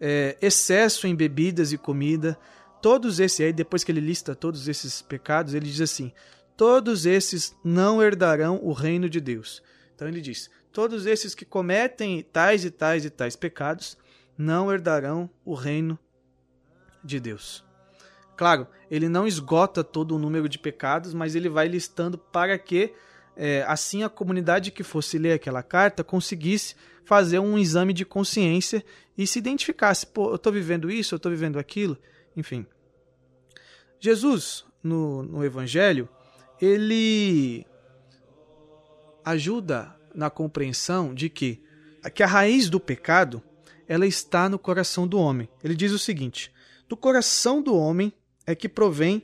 é, 0.01 0.37
excesso 0.41 1.07
em 1.07 1.15
bebidas 1.15 1.73
e 1.73 1.79
comida, 1.79 2.39
todos 2.83 3.19
esses, 3.19 3.41
aí 3.41 3.53
depois 3.53 3.83
que 3.83 3.91
ele 3.91 4.01
lista 4.01 4.35
todos 4.35 4.69
esses 4.69 5.01
pecados, 5.01 5.55
ele 5.55 5.67
diz 5.67 5.81
assim: 5.81 6.13
todos 6.57 7.07
esses 7.07 7.57
não 7.65 8.03
herdarão 8.03 8.61
o 8.63 8.73
reino 8.73 9.09
de 9.09 9.21
Deus. 9.21 9.63
Então 9.95 10.07
ele 10.07 10.21
diz: 10.21 10.51
todos 10.73 11.07
esses 11.07 11.35
que 11.35 11.45
cometem 11.45 12.23
tais 12.23 12.65
e 12.65 12.71
tais 12.71 13.05
e 13.05 13.11
tais 13.11 13.37
pecados 13.37 13.97
não 14.37 14.73
herdarão 14.73 15.31
o 15.45 15.55
reino 15.55 15.99
de 17.05 17.21
Deus. 17.21 17.65
Claro, 18.37 18.67
ele 18.91 19.09
não 19.09 19.27
esgota 19.27 19.85
todo 19.85 20.17
o 20.17 20.19
número 20.19 20.49
de 20.49 20.59
pecados, 20.59 21.15
mas 21.15 21.35
ele 21.35 21.49
vai 21.49 21.69
listando 21.69 22.19
para 22.19 22.59
que 22.59 22.93
é, 23.37 23.65
assim 23.67 24.03
a 24.03 24.09
comunidade 24.09 24.71
que 24.71 24.83
fosse 24.83 25.19
ler 25.19 25.33
aquela 25.33 25.63
carta 25.63 26.05
conseguisse 26.05 26.75
fazer 27.05 27.39
um 27.39 27.59
exame 27.59 27.93
de 27.93 28.05
consciência 28.05 28.85
e 29.17 29.27
se 29.27 29.39
identificasse, 29.39 30.07
pô, 30.07 30.31
eu 30.31 30.37
estou 30.37 30.53
vivendo 30.53 30.91
isso, 30.91 31.15
eu 31.15 31.17
estou 31.19 31.31
vivendo 31.31 31.59
aquilo, 31.59 31.99
enfim. 32.37 32.67
Jesus, 34.01 34.65
no, 34.83 35.23
no 35.23 35.45
Evangelho, 35.45 36.09
ele 36.61 37.67
ajuda 39.25 39.95
na 40.15 40.31
compreensão 40.31 41.15
de 41.15 41.29
que, 41.29 41.63
que 42.15 42.23
a 42.23 42.27
raiz 42.27 42.69
do 42.69 42.81
pecado 42.81 43.43
ela 43.87 44.07
está 44.07 44.49
no 44.49 44.59
coração 44.59 45.07
do 45.07 45.19
homem. 45.19 45.49
Ele 45.63 45.75
diz 45.75 45.93
o 45.93 45.99
seguinte: 45.99 46.53
do 46.89 46.97
coração 46.97 47.63
do 47.63 47.77
homem 47.77 48.13
é 48.47 48.55
que 48.55 48.69
provém 48.69 49.23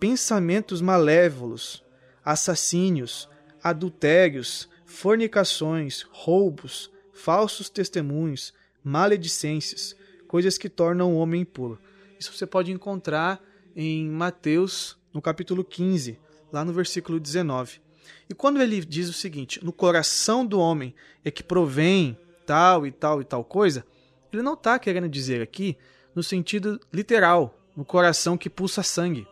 pensamentos 0.00 0.80
malévolos, 0.80 1.82
assassínios, 2.24 3.28
adultérios, 3.62 4.68
fornicações, 4.84 6.02
roubos, 6.10 6.90
falsos 7.12 7.68
testemunhos, 7.68 8.52
maledicências, 8.82 9.94
coisas 10.26 10.58
que 10.58 10.68
tornam 10.68 11.12
o 11.12 11.18
homem 11.18 11.42
impuro. 11.42 11.78
Isso 12.18 12.32
você 12.32 12.46
pode 12.46 12.72
encontrar 12.72 13.42
em 13.76 14.08
Mateus, 14.08 14.98
no 15.12 15.20
capítulo 15.20 15.64
15, 15.64 16.18
lá 16.52 16.64
no 16.64 16.72
versículo 16.72 17.20
19. 17.20 17.80
E 18.28 18.34
quando 18.34 18.60
ele 18.60 18.84
diz 18.84 19.08
o 19.08 19.12
seguinte: 19.12 19.64
no 19.64 19.72
coração 19.72 20.44
do 20.44 20.58
homem 20.58 20.94
é 21.24 21.30
que 21.30 21.42
provém 21.42 22.16
tal 22.46 22.86
e 22.86 22.90
tal 22.90 23.20
e 23.20 23.24
tal 23.24 23.44
coisa, 23.44 23.84
ele 24.32 24.42
não 24.42 24.54
está 24.54 24.78
querendo 24.78 25.08
dizer 25.08 25.42
aqui 25.42 25.76
no 26.14 26.22
sentido 26.22 26.80
literal, 26.92 27.58
no 27.76 27.84
coração 27.84 28.36
que 28.36 28.50
pulsa 28.50 28.82
sangue, 28.82 29.26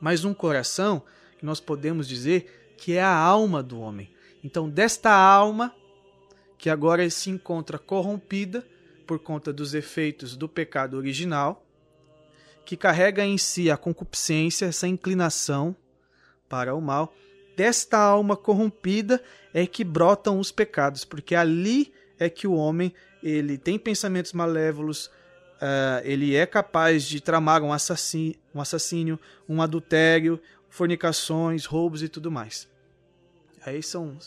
mas 0.00 0.24
um 0.24 0.34
coração 0.34 1.02
que 1.38 1.46
nós 1.46 1.60
podemos 1.60 2.08
dizer 2.08 2.74
que 2.76 2.94
é 2.94 3.02
a 3.02 3.14
alma 3.14 3.62
do 3.62 3.80
homem. 3.80 4.10
Então, 4.42 4.68
desta 4.68 5.10
alma 5.12 5.74
que 6.58 6.68
agora 6.68 7.08
se 7.10 7.30
encontra 7.30 7.78
corrompida 7.78 8.66
por 9.06 9.18
conta 9.18 9.52
dos 9.52 9.74
efeitos 9.74 10.36
do 10.36 10.48
pecado 10.48 10.96
original, 10.96 11.64
que 12.64 12.76
carrega 12.76 13.24
em 13.24 13.36
si 13.36 13.70
a 13.70 13.76
concupiscência, 13.76 14.66
essa 14.66 14.86
inclinação 14.86 15.74
para 16.48 16.74
o 16.74 16.80
mal. 16.80 17.12
Desta 17.56 17.98
alma 17.98 18.36
corrompida 18.36 19.22
é 19.52 19.66
que 19.66 19.84
brotam 19.84 20.38
os 20.38 20.50
pecados, 20.50 21.04
porque 21.04 21.34
ali 21.34 21.92
é 22.18 22.30
que 22.30 22.46
o 22.46 22.54
homem 22.54 22.92
ele 23.22 23.58
tem 23.58 23.78
pensamentos 23.78 24.32
malévolos, 24.32 25.10
uh, 25.62 26.02
ele 26.02 26.34
é 26.34 26.44
capaz 26.44 27.04
de 27.04 27.20
tramar 27.20 27.62
um 27.62 27.72
assassínio, 27.72 28.34
um 28.52 28.60
assassínio, 28.60 29.18
um 29.48 29.62
adultério, 29.62 30.40
fornicações, 30.68 31.64
roubos 31.64 32.02
e 32.02 32.08
tudo 32.08 32.30
mais. 32.30 32.68
Aí 33.64 33.82
são 33.82 34.18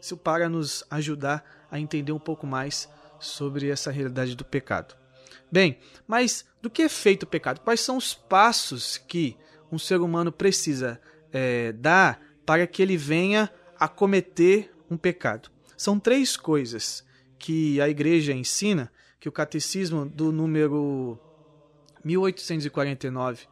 isso 0.00 0.16
para 0.16 0.48
nos 0.48 0.84
ajudar 0.88 1.44
a 1.70 1.80
entender 1.80 2.12
um 2.12 2.18
pouco 2.18 2.46
mais 2.46 2.88
sobre 3.18 3.68
essa 3.68 3.90
realidade 3.90 4.36
do 4.36 4.44
pecado. 4.44 4.94
Bem, 5.50 5.78
mas 6.06 6.44
do 6.62 6.70
que 6.70 6.82
é 6.82 6.88
feito 6.88 7.24
o 7.24 7.26
pecado? 7.26 7.60
Quais 7.60 7.80
são 7.80 7.96
os 7.96 8.14
passos 8.14 8.96
que 8.96 9.36
um 9.70 9.78
ser 9.78 10.00
humano 10.00 10.30
precisa 10.30 11.00
é, 11.32 11.72
dar 11.72 12.20
para 12.46 12.66
que 12.66 12.80
ele 12.80 12.96
venha 12.96 13.50
a 13.78 13.88
cometer 13.88 14.72
um 14.88 14.96
pecado? 14.96 15.50
São 15.76 15.98
três 15.98 16.36
coisas 16.36 17.04
que 17.38 17.80
a 17.80 17.88
igreja 17.88 18.32
ensina, 18.32 18.92
que 19.20 19.28
o 19.28 19.32
catecismo 19.32 20.06
do 20.06 20.32
número 20.32 21.18
1849 22.02 23.46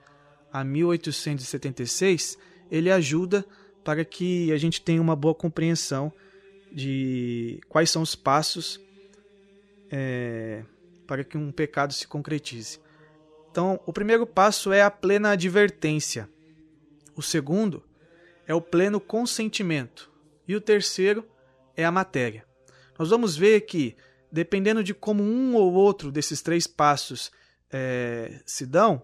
a 0.50 0.64
1876, 0.64 2.38
ele 2.70 2.90
ajuda 2.90 3.44
para 3.84 4.04
que 4.04 4.50
a 4.50 4.56
gente 4.56 4.80
tenha 4.80 5.00
uma 5.00 5.14
boa 5.14 5.34
compreensão 5.34 6.12
de 6.72 7.60
quais 7.68 7.90
são 7.90 8.02
os 8.02 8.14
passos 8.14 8.80
é, 9.90 10.64
para 11.06 11.22
que 11.22 11.36
um 11.36 11.52
pecado 11.52 11.92
se 11.92 12.06
concretize. 12.06 12.80
Então, 13.50 13.80
o 13.86 13.92
primeiro 13.92 14.26
passo 14.26 14.72
é 14.72 14.82
a 14.82 14.90
plena 14.90 15.30
advertência. 15.30 16.28
O 17.16 17.22
segundo 17.22 17.82
é 18.46 18.54
o 18.54 18.60
pleno 18.60 19.00
consentimento. 19.00 20.10
E 20.46 20.54
o 20.54 20.60
terceiro 20.60 21.26
é 21.76 21.84
a 21.84 21.90
matéria. 21.90 22.44
Nós 22.98 23.10
vamos 23.10 23.36
ver 23.36 23.62
que, 23.62 23.96
dependendo 24.30 24.82
de 24.82 24.94
como 24.94 25.22
um 25.22 25.54
ou 25.54 25.72
outro 25.72 26.12
desses 26.12 26.42
três 26.42 26.66
passos 26.66 27.30
é, 27.70 28.40
se 28.46 28.66
dão, 28.66 29.02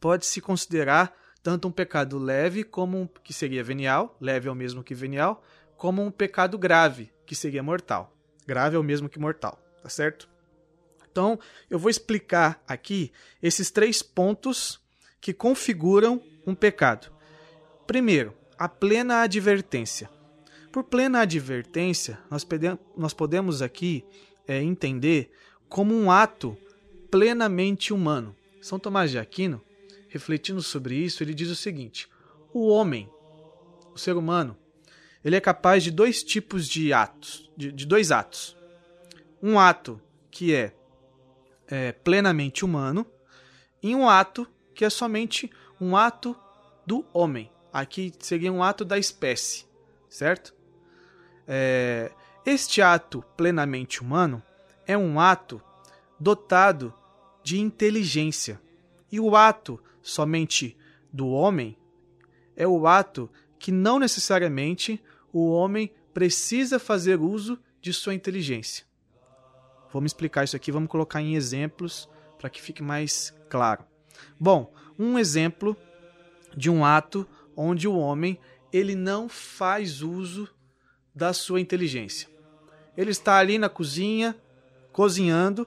pode-se 0.00 0.40
considerar 0.40 1.16
tanto 1.42 1.68
um 1.68 1.72
pecado 1.72 2.18
leve 2.18 2.64
como 2.64 2.98
um, 2.98 3.06
que 3.06 3.32
seria 3.32 3.64
venial, 3.64 4.16
leve 4.20 4.48
é 4.48 4.50
o 4.50 4.54
mesmo 4.54 4.82
que 4.82 4.94
venial, 4.94 5.44
como 5.76 6.02
um 6.02 6.10
pecado 6.10 6.56
grave, 6.56 7.12
que 7.26 7.34
seria 7.34 7.62
mortal. 7.62 8.14
Grave 8.46 8.76
é 8.76 8.78
o 8.78 8.84
mesmo 8.84 9.08
que 9.08 9.18
mortal, 9.18 9.58
tá 9.82 9.88
certo? 9.88 10.28
Então, 11.10 11.38
eu 11.68 11.78
vou 11.78 11.90
explicar 11.90 12.62
aqui 12.66 13.12
esses 13.42 13.70
três 13.70 14.02
pontos 14.02 14.80
que 15.20 15.32
configuram 15.32 16.22
um 16.46 16.54
pecado. 16.54 17.12
Primeiro, 17.86 18.34
a 18.58 18.68
plena 18.68 19.22
advertência. 19.22 20.08
Por 20.72 20.84
plena 20.84 21.20
advertência, 21.20 22.18
nós, 22.96 23.12
podemos 23.12 23.60
aqui 23.60 24.02
é, 24.48 24.62
entender 24.62 25.30
como 25.68 25.94
um 25.94 26.10
ato 26.10 26.56
plenamente 27.10 27.92
humano. 27.92 28.34
São 28.62 28.78
Tomás 28.78 29.10
de 29.10 29.18
Aquino, 29.18 29.60
refletindo 30.08 30.62
sobre 30.62 30.94
isso, 30.94 31.22
ele 31.22 31.34
diz 31.34 31.50
o 31.50 31.54
seguinte: 31.54 32.08
o 32.54 32.68
homem, 32.68 33.06
o 33.94 33.98
ser 33.98 34.16
humano, 34.16 34.56
ele 35.22 35.36
é 35.36 35.40
capaz 35.42 35.84
de 35.84 35.90
dois 35.90 36.22
tipos 36.22 36.66
de 36.66 36.90
atos, 36.90 37.50
de, 37.54 37.70
de 37.70 37.84
dois 37.84 38.10
atos. 38.10 38.56
Um 39.42 39.58
ato 39.58 40.00
que 40.30 40.54
é, 40.54 40.72
é 41.66 41.92
plenamente 41.92 42.64
humano 42.64 43.06
e 43.82 43.94
um 43.94 44.08
ato 44.08 44.48
que 44.74 44.86
é 44.86 44.90
somente 44.90 45.50
um 45.78 45.94
ato 45.98 46.34
do 46.86 47.04
homem. 47.12 47.50
Aqui 47.70 48.10
seria 48.20 48.50
um 48.50 48.62
ato 48.62 48.86
da 48.86 48.98
espécie, 48.98 49.66
certo? 50.08 50.61
É, 51.46 52.12
este 52.44 52.82
ato 52.82 53.22
plenamente 53.36 54.00
humano 54.00 54.42
é 54.86 54.96
um 54.96 55.20
ato 55.20 55.62
dotado 56.18 56.92
de 57.42 57.58
inteligência. 57.58 58.60
E 59.10 59.20
o 59.20 59.36
ato 59.36 59.82
somente 60.00 60.76
do 61.12 61.28
homem 61.28 61.76
é 62.56 62.66
o 62.66 62.86
ato 62.86 63.30
que 63.58 63.70
não 63.70 63.98
necessariamente 63.98 65.02
o 65.32 65.50
homem 65.50 65.92
precisa 66.12 66.78
fazer 66.78 67.20
uso 67.20 67.58
de 67.80 67.92
sua 67.92 68.14
inteligência. 68.14 68.84
Vamos 69.92 70.10
explicar 70.10 70.44
isso 70.44 70.56
aqui, 70.56 70.72
vamos 70.72 70.88
colocar 70.88 71.20
em 71.20 71.34
exemplos 71.34 72.08
para 72.38 72.50
que 72.50 72.60
fique 72.60 72.82
mais 72.82 73.34
claro. 73.48 73.84
Bom, 74.38 74.72
um 74.98 75.18
exemplo 75.18 75.76
de 76.56 76.70
um 76.70 76.84
ato 76.84 77.26
onde 77.56 77.86
o 77.86 77.96
homem 77.96 78.38
ele 78.72 78.94
não 78.94 79.28
faz 79.28 80.02
uso 80.02 80.48
da 81.14 81.32
sua 81.32 81.60
inteligência. 81.60 82.28
Ele 82.96 83.10
está 83.10 83.38
ali 83.38 83.58
na 83.58 83.68
cozinha, 83.68 84.36
cozinhando, 84.92 85.66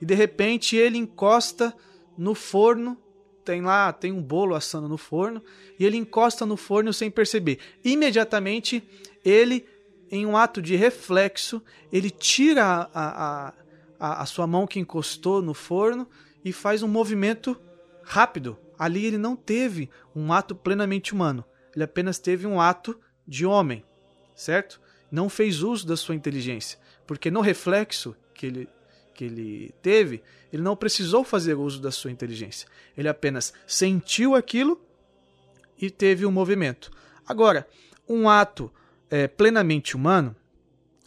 e 0.00 0.06
de 0.06 0.14
repente 0.14 0.76
ele 0.76 0.98
encosta 0.98 1.74
no 2.16 2.34
forno, 2.34 2.96
tem 3.44 3.60
lá, 3.62 3.92
tem 3.92 4.12
um 4.12 4.22
bolo 4.22 4.54
assando 4.54 4.88
no 4.88 4.98
forno, 4.98 5.42
e 5.78 5.84
ele 5.84 5.96
encosta 5.96 6.46
no 6.46 6.56
forno 6.56 6.92
sem 6.92 7.10
perceber. 7.10 7.58
Imediatamente 7.84 8.82
ele, 9.24 9.66
em 10.10 10.24
um 10.26 10.36
ato 10.36 10.62
de 10.62 10.76
reflexo, 10.76 11.62
ele 11.92 12.10
tira 12.10 12.64
a, 12.64 12.88
a, 12.94 13.54
a, 13.98 14.22
a 14.22 14.26
sua 14.26 14.46
mão 14.46 14.66
que 14.66 14.80
encostou 14.80 15.42
no 15.42 15.54
forno 15.54 16.08
e 16.44 16.52
faz 16.52 16.82
um 16.82 16.88
movimento 16.88 17.58
rápido. 18.02 18.58
Ali 18.78 19.06
ele 19.06 19.18
não 19.18 19.36
teve 19.36 19.88
um 20.14 20.32
ato 20.32 20.54
plenamente 20.54 21.12
humano, 21.12 21.44
ele 21.74 21.84
apenas 21.84 22.18
teve 22.18 22.46
um 22.46 22.60
ato 22.60 22.98
de 23.26 23.46
homem, 23.46 23.84
certo? 24.34 24.80
Não 25.10 25.28
fez 25.28 25.62
uso 25.62 25.86
da 25.86 25.96
sua 25.96 26.14
inteligência, 26.14 26.78
porque 27.06 27.30
no 27.30 27.40
reflexo 27.40 28.16
que 28.34 28.46
ele, 28.46 28.68
que 29.14 29.24
ele 29.24 29.74
teve, 29.82 30.22
ele 30.52 30.62
não 30.62 30.76
precisou 30.76 31.24
fazer 31.24 31.54
uso 31.54 31.80
da 31.80 31.90
sua 31.90 32.10
inteligência. 32.10 32.68
Ele 32.96 33.08
apenas 33.08 33.52
sentiu 33.66 34.34
aquilo 34.34 34.80
e 35.78 35.90
teve 35.90 36.24
um 36.26 36.30
movimento. 36.30 36.90
Agora, 37.26 37.66
um 38.08 38.28
ato 38.28 38.72
é, 39.10 39.28
plenamente 39.28 39.96
humano, 39.96 40.34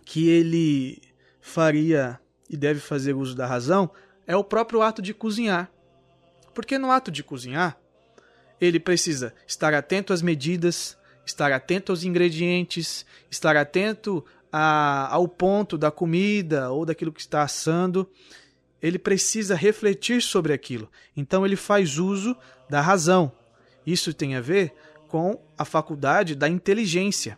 que 0.04 0.30
ele 0.30 1.02
faria 1.42 2.20
e 2.50 2.56
deve 2.56 2.80
fazer 2.80 3.14
uso 3.14 3.36
da 3.36 3.46
razão 3.48 3.92
é 4.28 4.36
o 4.36 4.44
próprio 4.44 4.82
ato 4.82 5.02
de 5.02 5.14
cozinhar. 5.14 5.72
Porque 6.54 6.78
no 6.78 6.92
ato 6.92 7.12
de 7.12 7.24
cozinhar, 7.24 7.78
ele 8.62 8.80
precisa 8.80 9.34
estar 9.48 9.74
atento 9.74 10.14
às 10.14 10.22
medidas, 10.22 10.98
estar 11.26 11.52
atento 11.52 11.92
aos 11.92 12.04
ingredientes, 12.04 13.06
estar 13.30 13.56
atento 13.56 14.24
a, 14.52 15.08
ao 15.12 15.28
ponto 15.28 15.78
da 15.78 15.92
comida 15.92 16.72
ou 16.72 16.86
daquilo 16.86 17.12
que 17.12 17.22
está 17.22 17.42
assando. 17.42 18.10
Ele 18.82 19.00
precisa 19.00 19.56
refletir 19.56 20.22
sobre 20.22 20.54
aquilo. 20.54 20.90
Então 21.16 21.46
ele 21.46 21.56
faz 21.56 21.98
uso 21.98 22.36
da 22.70 22.82
razão. 22.82 23.32
Isso 23.86 24.14
tem 24.14 24.36
a 24.36 24.42
ver 24.42 24.74
com 25.08 25.40
a 25.58 25.64
faculdade 25.66 26.36
da 26.36 26.50
inteligência. 26.50 27.38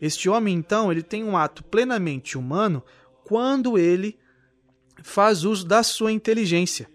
Este 0.00 0.28
homem, 0.28 0.54
então, 0.54 0.90
ele 0.90 1.02
tem 1.02 1.22
um 1.22 1.36
ato 1.36 1.62
plenamente 1.62 2.36
humano 2.36 2.82
quando 3.24 3.78
ele 3.78 4.18
faz 5.02 5.44
uso 5.44 5.64
da 5.64 5.82
sua 5.82 6.10
inteligência, 6.10 6.88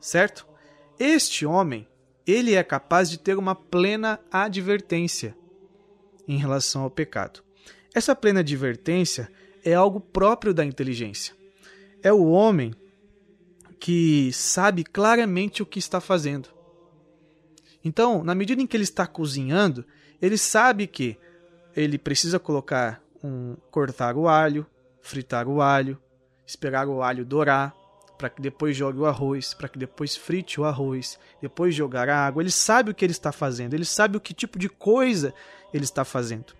certo? 0.00 0.46
Este 0.98 1.46
homem, 1.46 1.86
ele 2.30 2.54
é 2.54 2.62
capaz 2.62 3.08
de 3.08 3.18
ter 3.18 3.38
uma 3.38 3.54
plena 3.54 4.20
advertência 4.30 5.34
em 6.26 6.36
relação 6.36 6.82
ao 6.82 6.90
pecado. 6.90 7.42
Essa 7.94 8.14
plena 8.14 8.40
advertência 8.40 9.30
é 9.64 9.72
algo 9.72 9.98
próprio 9.98 10.52
da 10.52 10.64
inteligência. 10.64 11.34
É 12.02 12.12
o 12.12 12.26
homem 12.26 12.74
que 13.80 14.30
sabe 14.32 14.84
claramente 14.84 15.62
o 15.62 15.66
que 15.66 15.78
está 15.78 16.00
fazendo. 16.00 16.50
Então, 17.82 18.22
na 18.22 18.34
medida 18.34 18.60
em 18.60 18.66
que 18.66 18.76
ele 18.76 18.84
está 18.84 19.06
cozinhando, 19.06 19.84
ele 20.20 20.36
sabe 20.36 20.86
que 20.86 21.16
ele 21.74 21.96
precisa 21.96 22.38
colocar 22.38 23.02
um 23.24 23.56
cortar 23.70 24.16
o 24.16 24.28
alho, 24.28 24.66
fritar 25.00 25.48
o 25.48 25.62
alho, 25.62 25.98
esperar 26.46 26.88
o 26.88 27.02
alho 27.02 27.24
dourar, 27.24 27.74
para 28.18 28.28
que 28.28 28.42
depois 28.42 28.76
jogue 28.76 28.98
o 28.98 29.06
arroz, 29.06 29.54
para 29.54 29.68
que 29.68 29.78
depois 29.78 30.16
frite 30.16 30.60
o 30.60 30.64
arroz, 30.64 31.18
depois 31.40 31.72
jogar 31.72 32.08
a 32.08 32.26
água. 32.26 32.42
Ele 32.42 32.50
sabe 32.50 32.90
o 32.90 32.94
que 32.94 33.04
ele 33.04 33.12
está 33.12 33.30
fazendo, 33.30 33.74
ele 33.74 33.84
sabe 33.84 34.16
o 34.16 34.20
que 34.20 34.34
tipo 34.34 34.58
de 34.58 34.68
coisa 34.68 35.32
ele 35.72 35.84
está 35.84 36.04
fazendo. 36.04 36.52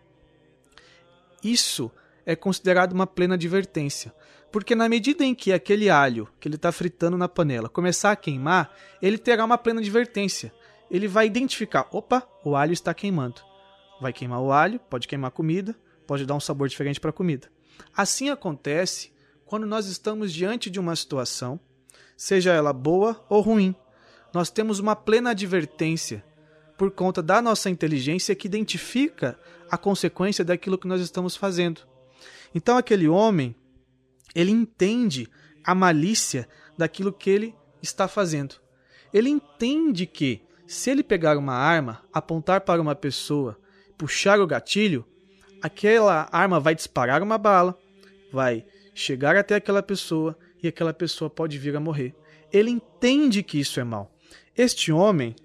Isso 1.43 1.91
é 2.25 2.37
considerado 2.37 2.93
uma 2.93 3.07
plena 3.07 3.35
advertência, 3.35 4.15
porque 4.53 4.75
na 4.75 4.89
medida 4.89 5.25
em 5.25 5.35
que 5.35 5.53
aquele 5.53 5.91
alho 5.91 6.29
que 6.39 6.47
ele 6.47 6.57
está 6.57 6.71
fritando 6.71 7.19
na 7.19 7.29
panela 7.29 7.69
começar 7.69 8.13
a 8.13 8.17
queimar, 8.17 8.73
ele 9.03 9.19
terá 9.19 9.45
uma 9.45 9.59
plena 9.59 9.81
advertência. 9.81 10.53
Ele 10.91 11.09
vai 11.09 11.27
identificar: 11.27 11.89
opa, 11.91 12.27
o 12.45 12.55
alho 12.55 12.73
está 12.73 12.95
queimando. 12.95 13.43
Vai 14.01 14.13
queimar 14.13 14.41
o 14.41 14.53
alho, 14.53 14.79
pode 14.79 15.09
queimar 15.09 15.29
a 15.29 15.33
comida, 15.33 15.75
pode 16.07 16.25
dar 16.25 16.35
um 16.35 16.41
sabor 16.41 16.69
diferente 16.69 17.01
para 17.01 17.11
a 17.11 17.13
comida. 17.13 17.49
Assim 17.97 18.31
acontece 18.31 19.13
quando 19.49 19.67
nós 19.67 19.87
estamos 19.87 20.31
diante 20.31 20.69
de 20.69 20.79
uma 20.79 20.95
situação, 20.95 21.59
seja 22.15 22.53
ela 22.53 22.71
boa 22.71 23.25
ou 23.31 23.41
ruim. 23.41 23.75
Nós 24.33 24.51
temos 24.51 24.79
uma 24.79 24.95
plena 24.95 25.31
advertência 25.31 26.23
por 26.77 26.91
conta 26.91 27.23
da 27.23 27.41
nossa 27.41 27.71
inteligência 27.71 28.35
que 28.35 28.47
identifica 28.47 29.39
a 29.71 29.79
consequência 29.79 30.45
daquilo 30.45 30.77
que 30.77 30.87
nós 30.87 31.01
estamos 31.01 31.35
fazendo. 31.35 31.81
Então 32.55 32.77
aquele 32.77 33.09
homem, 33.09 33.57
ele 34.35 34.51
entende 34.51 35.27
a 35.65 35.75
malícia 35.75 36.47
daquilo 36.77 37.11
que 37.11 37.31
ele 37.31 37.55
está 37.81 38.07
fazendo. 38.07 38.57
Ele 39.15 39.31
entende 39.31 40.07
que 40.07 40.43
se 40.67 40.91
ele 40.91 41.03
pegar 41.03 41.39
uma 41.39 41.55
arma, 41.55 42.05
apontar 42.13 42.61
para 42.61 42.83
uma 42.83 42.95
pessoa, 42.95 43.59
puxar 43.97 44.41
o 44.41 44.47
gatilho, 44.47 45.07
aquela 45.63 46.29
arma 46.31 46.61
vai 46.61 46.75
disparar 46.75 47.23
uma 47.23 47.39
bala, 47.39 47.79
vai 48.31 48.67
chegar 48.99 49.37
até 49.37 49.55
aquela 49.55 49.83
pessoa 49.83 50.37
e 50.61 50.67
aquela 50.67 50.93
pessoa 50.93 51.31
pode 51.31 51.57
vir 51.57 51.77
a 51.77 51.81
morrer. 51.81 52.15
Ele 52.53 52.69
entende 52.69 53.45
que 53.45 53.61
isso 53.61 53.79
é 53.79 53.85
mal. 53.85 54.13
Este 54.57 54.91
homem, 54.91 55.37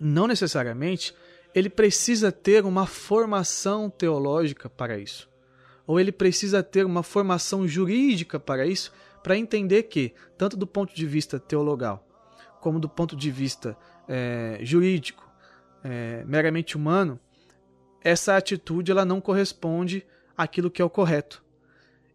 não 0.00 0.26
necessariamente, 0.26 1.14
ele 1.54 1.68
precisa 1.68 2.32
ter 2.32 2.64
uma 2.64 2.86
formação 2.86 3.90
teológica 3.90 4.70
para 4.70 4.98
isso. 4.98 5.28
Ou 5.86 6.00
ele 6.00 6.10
precisa 6.10 6.62
ter 6.62 6.86
uma 6.86 7.02
formação 7.02 7.68
jurídica 7.68 8.40
para 8.40 8.66
isso, 8.66 8.90
para 9.22 9.36
entender 9.36 9.84
que, 9.84 10.14
tanto 10.38 10.56
do 10.56 10.66
ponto 10.66 10.94
de 10.94 11.06
vista 11.06 11.38
teologal, 11.38 12.06
como 12.60 12.80
do 12.80 12.88
ponto 12.88 13.14
de 13.14 13.30
vista 13.30 13.76
é, 14.08 14.60
jurídico, 14.62 15.30
é, 15.84 16.24
meramente 16.24 16.74
humano, 16.74 17.20
essa 18.02 18.34
atitude 18.34 18.90
ela 18.90 19.04
não 19.04 19.20
corresponde 19.20 20.06
àquilo 20.34 20.70
que 20.70 20.80
é 20.80 20.84
o 20.84 20.90
correto 20.90 21.44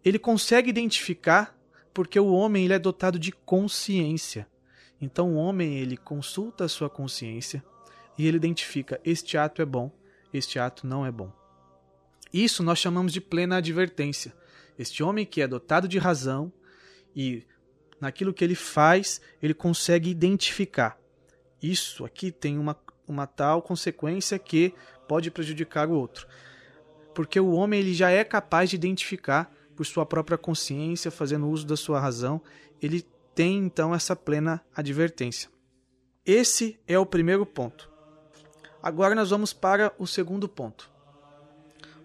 ele 0.04 0.20
consegue 0.20 0.70
identificar 0.70 1.58
porque 1.94 2.20
o 2.20 2.32
homem 2.32 2.66
ele 2.66 2.74
é 2.74 2.80
dotado 2.80 3.20
de 3.20 3.32
consciência. 3.32 4.48
Então 5.00 5.34
o 5.34 5.36
homem 5.36 5.78
ele 5.78 5.98
consulta 5.98 6.66
a 6.66 6.70
sua 6.70 6.90
consciência 6.90 7.64
e 8.18 8.28
ele 8.28 8.38
identifica 8.38 9.00
este 9.04 9.38
ato 9.38 9.62
é 9.62 9.66
bom, 9.66 9.92
este 10.34 10.60
ato 10.60 10.86
não 10.88 11.06
é 11.06 11.12
bom. 11.12 11.32
Isso 12.34 12.64
nós 12.64 12.80
chamamos 12.80 13.12
de 13.12 13.20
plena 13.20 13.58
advertência. 13.58 14.34
Este 14.78 15.04
homem 15.04 15.26
que 15.26 15.42
é 15.42 15.48
dotado 15.48 15.88
de 15.88 15.98
razão 15.98 16.52
e 17.16 17.46
naquilo 18.00 18.34
que 18.34 18.44
ele 18.44 18.56
faz, 18.56 19.22
ele 19.42 19.54
consegue 19.54 20.10
identificar. 20.10 20.98
Isso 21.62 22.04
aqui 22.06 22.32
tem 22.32 22.58
uma, 22.58 22.76
uma 23.08 23.28
tal 23.28 23.62
consequência 23.62 24.40
que 24.40 24.74
pode 25.08 25.30
prejudicar 25.30 25.88
o 25.88 25.94
outro. 25.94 26.28
Porque 27.14 27.40
o 27.40 27.52
homem 27.52 27.80
ele 27.80 27.94
já 27.94 28.10
é 28.10 28.24
capaz 28.24 28.70
de 28.70 28.76
identificar 28.76 29.54
por 29.82 29.86
sua 29.88 30.06
própria 30.06 30.38
consciência, 30.38 31.10
fazendo 31.10 31.50
uso 31.50 31.66
da 31.66 31.76
sua 31.76 32.00
razão, 32.00 32.40
ele 32.80 33.04
tem 33.34 33.58
então 33.58 33.96
essa 33.96 34.16
plena 34.16 34.64
advertência. 34.76 35.50
Esse 36.24 36.80
é 36.88 37.00
o 37.00 37.06
primeiro 37.06 37.48
ponto. 37.48 37.90
Agora 38.80 39.16
nós 39.16 39.32
vamos 39.32 39.54
para 39.54 39.92
o 39.98 40.06
segundo 40.06 40.48
ponto, 40.48 40.88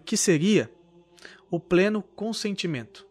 que 0.03 0.17
seria 0.17 0.71
o 1.51 1.59
pleno 1.59 2.01
consentimento. 2.01 3.05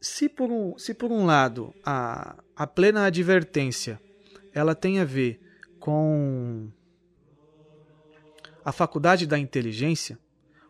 Se 0.00 0.28
por 0.28 0.50
um, 0.50 0.76
se 0.76 0.92
por 0.92 1.12
um 1.12 1.24
lado 1.24 1.72
a, 1.84 2.42
a 2.56 2.66
plena 2.66 3.04
advertência 3.04 4.00
ela 4.52 4.74
tem 4.74 4.98
a 4.98 5.04
ver 5.04 5.40
com 5.78 6.68
a 8.64 8.72
faculdade 8.72 9.24
da 9.24 9.38
inteligência, 9.38 10.18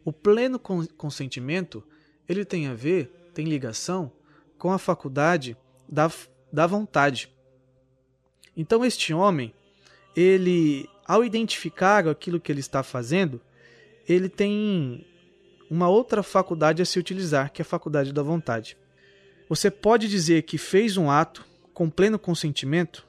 o 0.04 0.12
pleno 0.12 0.58
consentimento 0.58 1.82
ele 2.28 2.44
tem 2.44 2.66
a 2.66 2.74
ver, 2.74 3.10
tem 3.34 3.46
ligação 3.46 4.10
com 4.58 4.72
a 4.72 4.78
faculdade 4.78 5.56
da, 5.88 6.10
da 6.52 6.66
vontade. 6.66 7.30
Então 8.56 8.84
este 8.84 9.12
homem, 9.12 9.52
ele 10.14 10.88
ao 11.06 11.24
identificar 11.24 12.08
aquilo 12.08 12.40
que 12.40 12.50
ele 12.50 12.60
está 12.60 12.82
fazendo, 12.82 13.40
ele 14.08 14.28
tem 14.28 15.06
uma 15.70 15.88
outra 15.88 16.22
faculdade 16.22 16.82
a 16.82 16.84
se 16.84 16.98
utilizar, 16.98 17.52
que 17.52 17.60
é 17.60 17.64
a 17.64 17.66
faculdade 17.66 18.12
da 18.12 18.22
vontade. 18.22 18.76
Você 19.48 19.70
pode 19.70 20.08
dizer 20.08 20.42
que 20.42 20.58
fez 20.58 20.96
um 20.96 21.10
ato 21.10 21.46
com 21.72 21.88
pleno 21.88 22.18
consentimento 22.18 23.06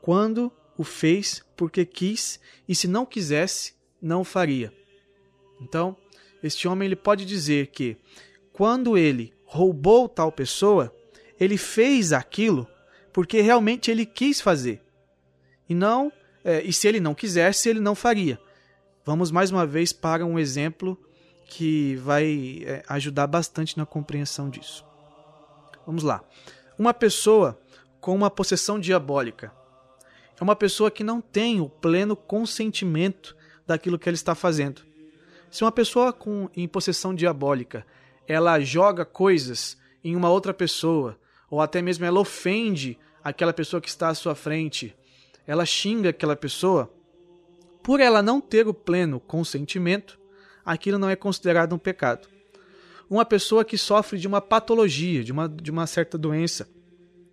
quando 0.00 0.50
o 0.76 0.84
fez 0.84 1.44
porque 1.56 1.84
quis 1.84 2.40
e 2.66 2.74
se 2.74 2.88
não 2.88 3.04
quisesse, 3.04 3.74
não 4.00 4.24
faria. 4.24 4.72
Então, 5.60 5.96
este 6.42 6.66
homem 6.66 6.86
ele 6.86 6.96
pode 6.96 7.24
dizer 7.24 7.68
que 7.68 7.96
quando 8.52 8.98
ele 8.98 9.32
roubou 9.44 10.08
tal 10.08 10.32
pessoa, 10.32 10.94
ele 11.38 11.56
fez 11.56 12.12
aquilo 12.12 12.66
porque 13.12 13.40
realmente 13.40 13.90
ele 13.90 14.06
quis 14.06 14.40
fazer. 14.40 14.82
E 15.68 15.74
não, 15.74 16.12
é, 16.44 16.62
e 16.62 16.72
se 16.72 16.88
ele 16.88 17.00
não 17.00 17.14
quisesse, 17.14 17.68
ele 17.68 17.80
não 17.80 17.94
faria. 17.94 18.38
Vamos 19.04 19.30
mais 19.30 19.50
uma 19.50 19.66
vez 19.66 19.92
para 19.92 20.24
um 20.24 20.38
exemplo 20.38 20.98
que 21.46 21.96
vai 21.96 22.62
é, 22.64 22.82
ajudar 22.88 23.26
bastante 23.26 23.76
na 23.76 23.84
compreensão 23.84 24.48
disso. 24.48 24.84
Vamos 25.86 26.02
lá. 26.02 26.24
Uma 26.78 26.94
pessoa 26.94 27.58
com 28.00 28.14
uma 28.14 28.30
possessão 28.30 28.80
diabólica 28.80 29.52
é 30.40 30.42
uma 30.42 30.56
pessoa 30.56 30.90
que 30.90 31.04
não 31.04 31.20
tem 31.20 31.60
o 31.60 31.68
pleno 31.68 32.16
consentimento 32.16 33.36
daquilo 33.66 33.98
que 33.98 34.08
ela 34.08 34.14
está 34.14 34.34
fazendo. 34.34 34.82
Se 35.52 35.62
uma 35.62 35.70
pessoa 35.70 36.14
com 36.14 36.48
em 36.56 36.66
possessão 36.66 37.14
diabólica, 37.14 37.84
ela 38.26 38.58
joga 38.58 39.04
coisas 39.04 39.76
em 40.02 40.16
uma 40.16 40.30
outra 40.30 40.54
pessoa, 40.54 41.18
ou 41.50 41.60
até 41.60 41.82
mesmo 41.82 42.06
ela 42.06 42.18
ofende 42.18 42.98
aquela 43.22 43.52
pessoa 43.52 43.78
que 43.78 43.90
está 43.90 44.08
à 44.08 44.14
sua 44.14 44.34
frente, 44.34 44.96
ela 45.46 45.66
xinga 45.66 46.08
aquela 46.08 46.34
pessoa, 46.34 46.90
por 47.82 48.00
ela 48.00 48.22
não 48.22 48.40
ter 48.40 48.66
o 48.66 48.72
pleno 48.72 49.20
consentimento, 49.20 50.18
aquilo 50.64 50.98
não 50.98 51.10
é 51.10 51.16
considerado 51.16 51.74
um 51.74 51.78
pecado. 51.78 52.28
Uma 53.10 53.26
pessoa 53.26 53.62
que 53.62 53.76
sofre 53.76 54.18
de 54.18 54.26
uma 54.26 54.40
patologia, 54.40 55.22
de 55.22 55.32
uma, 55.32 55.46
de 55.46 55.70
uma 55.70 55.86
certa 55.86 56.16
doença, 56.16 56.66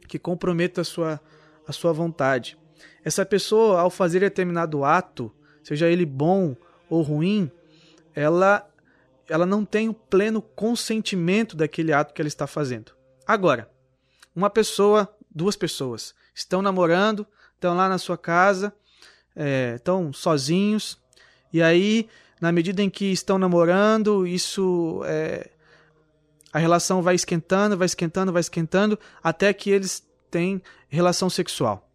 que 0.10 0.20
comprometa 0.20 0.82
a 0.82 0.84
sua, 0.84 1.22
a 1.66 1.72
sua 1.72 1.94
vontade. 1.94 2.58
Essa 3.02 3.26
pessoa, 3.26 3.80
ao 3.80 3.90
fazer 3.90 4.20
determinado 4.20 4.84
ato, 4.84 5.32
seja 5.64 5.88
ele 5.88 6.06
bom 6.06 6.54
ou 6.90 7.02
ruim, 7.02 7.50
ela, 8.20 8.70
ela 9.30 9.46
não 9.46 9.64
tem 9.64 9.88
o 9.88 9.94
pleno 9.94 10.42
consentimento 10.42 11.56
daquele 11.56 11.94
ato 11.94 12.14
que 12.14 12.22
ela 12.22 12.28
está 12.28 12.46
fazendo. 12.46 12.92
Agora, 13.26 13.70
uma 14.36 14.50
pessoa, 14.50 15.08
duas 15.34 15.56
pessoas, 15.56 16.14
estão 16.36 16.62
namorando, 16.62 17.26
estão 17.56 17.78
lá 17.78 17.88
na 17.88 17.98
sua 17.98 18.18
casa, 18.18 18.74
é, 19.34 19.76
estão 19.76 20.12
sozinhos, 20.12 21.00
e 21.54 21.62
aí, 21.62 22.10
na 22.42 22.52
medida 22.52 22.84
em 22.84 22.90
que 22.90 23.06
estão 23.06 23.40
namorando, 23.40 24.28
isso 24.28 25.02
é, 25.06 25.50
a 26.52 26.60
relação 26.60 27.02
vai 27.02 27.16
esquentando, 27.16 27.78
vai 27.78 27.86
esquentando, 27.86 28.34
vai 28.34 28.42
esquentando, 28.42 29.00
até 29.24 29.54
que 29.54 29.70
eles 29.70 30.06
têm 30.30 30.62
relação 30.90 31.30
sexual. 31.30 31.90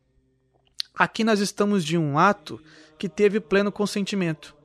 Aqui 0.94 1.22
nós 1.22 1.40
estamos 1.40 1.84
de 1.84 1.98
um 1.98 2.18
ato 2.18 2.58
que 2.98 3.10
teve 3.10 3.40
pleno 3.40 3.70
consentimento. 3.70 4.56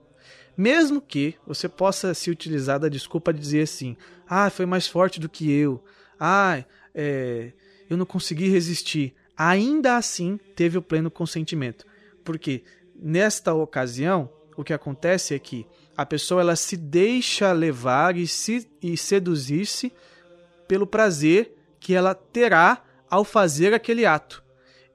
Mesmo 0.60 1.00
que 1.00 1.36
você 1.48 1.70
possa 1.70 2.14
se 2.14 2.30
utilizar 2.30 2.78
da 2.82 2.90
desculpa 2.90 3.32
de 3.32 3.40
dizer 3.40 3.62
assim: 3.62 3.96
ah, 4.28 4.50
foi 4.50 4.66
mais 4.66 4.88
forte 4.88 5.18
do 5.18 5.30
que 5.30 5.50
eu, 5.50 5.82
ah, 6.20 6.62
é, 6.94 7.54
eu 7.90 7.96
não 7.96 8.06
consegui 8.06 8.50
resistir. 8.50 9.16
Ainda 9.38 9.96
assim 9.96 10.38
teve 10.58 10.78
o 10.78 10.82
pleno 10.82 11.10
consentimento. 11.10 11.86
Porque 12.26 12.62
nesta 12.94 13.54
ocasião, 13.54 14.30
o 14.58 14.62
que 14.62 14.74
acontece 14.74 15.34
é 15.34 15.40
que 15.40 15.66
a 15.96 16.06
pessoa 16.06 16.42
ela 16.42 16.58
se 16.58 16.76
deixa 16.76 17.54
levar 17.54 18.18
e, 18.18 18.28
se, 18.28 18.70
e 18.84 18.98
seduzir-se 18.98 19.94
pelo 20.68 20.86
prazer 20.86 21.56
que 21.80 21.94
ela 21.94 22.14
terá 22.14 22.84
ao 23.10 23.24
fazer 23.24 23.74
aquele 23.74 24.06
ato. 24.06 24.44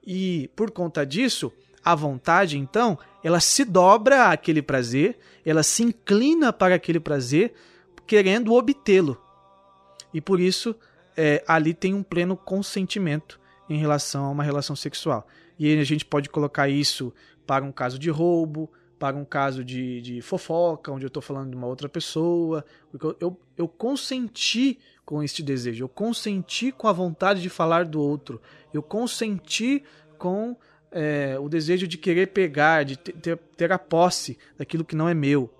E 0.07 0.50
por 0.55 0.70
conta 0.70 1.07
disso, 1.07 1.50
a 1.85 1.94
vontade, 1.94 2.59
então, 2.59 2.99
ela 3.23 3.40
se 3.40 3.64
dobra 3.64 4.31
àquele 4.31 4.62
prazer, 4.62 5.18
ela 5.44 5.62
se 5.62 5.83
inclina 5.83 6.53
para 6.53 6.75
aquele 6.75 6.99
prazer, 6.99 7.53
querendo 8.07 8.55
obtê-lo. 8.55 9.20
E 10.12 10.20
por 10.20 10.40
isso, 10.40 10.75
é, 11.16 11.44
ali 11.47 11.75
tem 11.75 11.92
um 11.92 12.03
pleno 12.03 12.37
consentimento 12.37 13.38
em 13.68 13.79
relação 13.79 14.25
a 14.25 14.31
uma 14.31 14.42
relação 14.42 14.75
sexual. 14.75 15.27
E 15.59 15.79
a 15.79 15.85
gente 15.85 16.05
pode 16.05 16.29
colocar 16.29 16.68
isso 16.68 17.12
para 17.47 17.64
um 17.64 17.73
caso 17.73 17.99
de 17.99 18.11
roubo, 18.11 18.70
para 18.99 19.16
um 19.16 19.25
caso 19.25 19.64
de, 19.64 20.01
de 20.01 20.23
fofoca, 20.23 20.90
onde 20.90 21.05
eu 21.05 21.09
estou 21.09 21.23
falando 21.23 21.51
de 21.51 21.57
uma 21.57 21.66
outra 21.66 21.88
pessoa, 21.88 22.64
porque 22.90 23.07
eu, 23.07 23.16
eu, 23.20 23.40
eu 23.57 23.68
consenti 23.68 24.79
com 25.05 25.23
este 25.23 25.42
desejo, 25.42 25.85
eu 25.85 25.88
consenti 25.88 26.73
com 26.73 26.88
a 26.88 26.92
vontade 26.92 27.42
de 27.42 27.51
falar 27.51 27.85
do 27.85 28.01
outro, 28.01 28.40
eu 28.73 28.83
consenti 28.83 29.83
com 30.16 30.57
é, 30.94 31.37
o 31.40 31.48
desejo 31.48 31.88
de 31.88 31.98
querer 31.98 32.28
pegar, 32.28 32.85
de 32.85 32.96
ter, 32.96 33.37
ter 33.57 33.72
a 33.72 33.78
posse 33.78 34.38
daquilo 34.57 34.85
que 34.85 34.94
não 34.94 35.09
é 35.09 35.12
meu, 35.12 35.52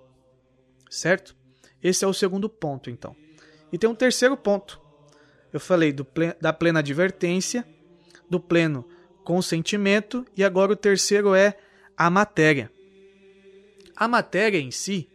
certo? 0.89 1.35
Esse 1.83 2.05
é 2.05 2.07
o 2.07 2.13
segundo 2.13 2.49
ponto, 2.49 2.89
então. 2.89 3.13
E 3.71 3.77
tem 3.77 3.89
um 3.89 3.93
terceiro 3.93 4.37
ponto. 4.37 4.81
Eu 5.51 5.59
falei 5.59 5.91
do, 5.91 6.07
da 6.39 6.53
plena 6.53 6.79
advertência, 6.79 7.67
do 8.29 8.39
pleno 8.39 8.87
consentimento, 9.25 10.25
e 10.37 10.43
agora 10.43 10.71
o 10.71 10.75
terceiro 10.75 11.35
é 11.35 11.57
a 11.97 12.09
matéria. 12.09 12.71
A 13.95 14.07
matéria 14.07 14.57
em 14.57 14.71
si 14.71 15.09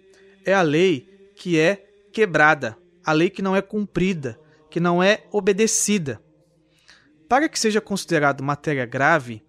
é 0.44 0.52
a 0.52 0.62
lei 0.62 1.32
que 1.34 1.58
é 1.58 1.86
quebrada, 2.12 2.76
a 3.04 3.12
lei 3.12 3.30
que 3.30 3.40
não 3.40 3.56
é 3.56 3.62
cumprida, 3.62 4.38
que 4.68 4.80
não 4.80 5.02
é 5.02 5.24
obedecida. 5.32 6.20
Para 7.26 7.48
que 7.48 7.58
seja 7.58 7.80
considerado 7.80 8.42
matéria 8.42 8.84
grave, 8.84 9.42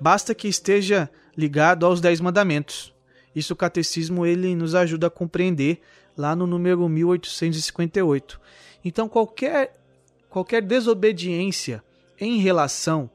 basta 0.00 0.34
que 0.34 0.48
esteja 0.48 1.10
ligado 1.36 1.84
aos 1.84 2.00
Dez 2.00 2.20
Mandamentos. 2.20 2.94
Isso 3.34 3.52
o 3.52 3.56
catecismo 3.56 4.26
ele 4.26 4.54
nos 4.54 4.74
ajuda 4.74 5.06
a 5.06 5.10
compreender 5.10 5.80
lá 6.16 6.34
no 6.34 6.46
número 6.46 6.88
1858. 6.88 8.40
Então 8.84 9.08
qualquer 9.08 9.76
qualquer 10.28 10.62
desobediência 10.62 11.82
em 12.18 12.38
relação 12.38 13.10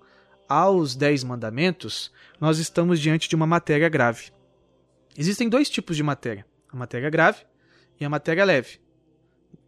aos 0.48 0.96
Dez 0.96 1.24
Mandamentos, 1.24 2.12
nós 2.40 2.60
estamos 2.60 3.00
diante 3.00 3.28
de 3.28 3.36
uma 3.36 3.48
matéria 3.48 3.90
grave. 3.90 4.32
Existem 5.18 5.50
dois 5.50 5.70
tipos 5.70 5.98
de 5.98 6.04
matéria: 6.04 6.46
a 6.72 6.76
matéria 6.76 7.10
grave 7.10 7.44
e 8.00 8.06
a 8.06 8.10
matéria 8.10 8.46
leve 8.46 8.86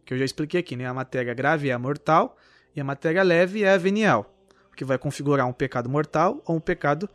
que 0.08 0.14
eu 0.14 0.18
já 0.18 0.24
expliquei 0.24 0.60
aqui, 0.60 0.74
né? 0.74 0.86
A 0.86 0.94
matéria 0.94 1.34
grave 1.34 1.68
é 1.68 1.72
a 1.74 1.78
mortal 1.78 2.34
e 2.74 2.80
a 2.80 2.84
matéria 2.84 3.22
leve 3.22 3.62
é 3.62 3.74
a 3.74 3.76
venial, 3.76 4.34
que 4.78 4.84
vai 4.84 4.96
configurar 4.96 5.44
um 5.44 5.52
pecado 5.52 5.90
mortal 5.90 6.40
ou 6.46 6.54
um 6.54 6.60
pecado 6.60 7.10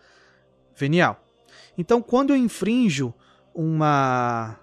venial. 0.75 1.25
Então, 1.77 2.01
quando 2.01 2.31
eu 2.31 2.35
infrinjo 2.35 3.13
uma, 3.55 4.59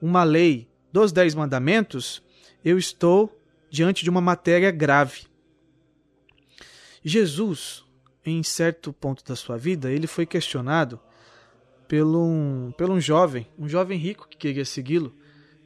uma 0.00 0.24
lei 0.24 0.66
dos 0.90 1.12
Dez 1.12 1.34
Mandamentos, 1.34 2.22
eu 2.64 2.78
estou 2.78 3.38
diante 3.68 4.02
de 4.02 4.08
uma 4.08 4.22
matéria 4.22 4.70
grave. 4.70 5.26
Jesus, 7.04 7.84
em 8.24 8.42
certo 8.42 8.94
ponto 8.94 9.22
da 9.22 9.36
sua 9.36 9.58
vida, 9.58 9.92
ele 9.92 10.06
foi 10.06 10.24
questionado 10.24 10.98
pelo 11.86 12.24
um, 12.24 12.72
pelo 12.78 12.94
um 12.94 13.00
jovem, 13.00 13.46
um 13.58 13.68
jovem 13.68 13.98
rico 13.98 14.26
que 14.26 14.38
queria 14.38 14.64
segui-lo, 14.64 15.14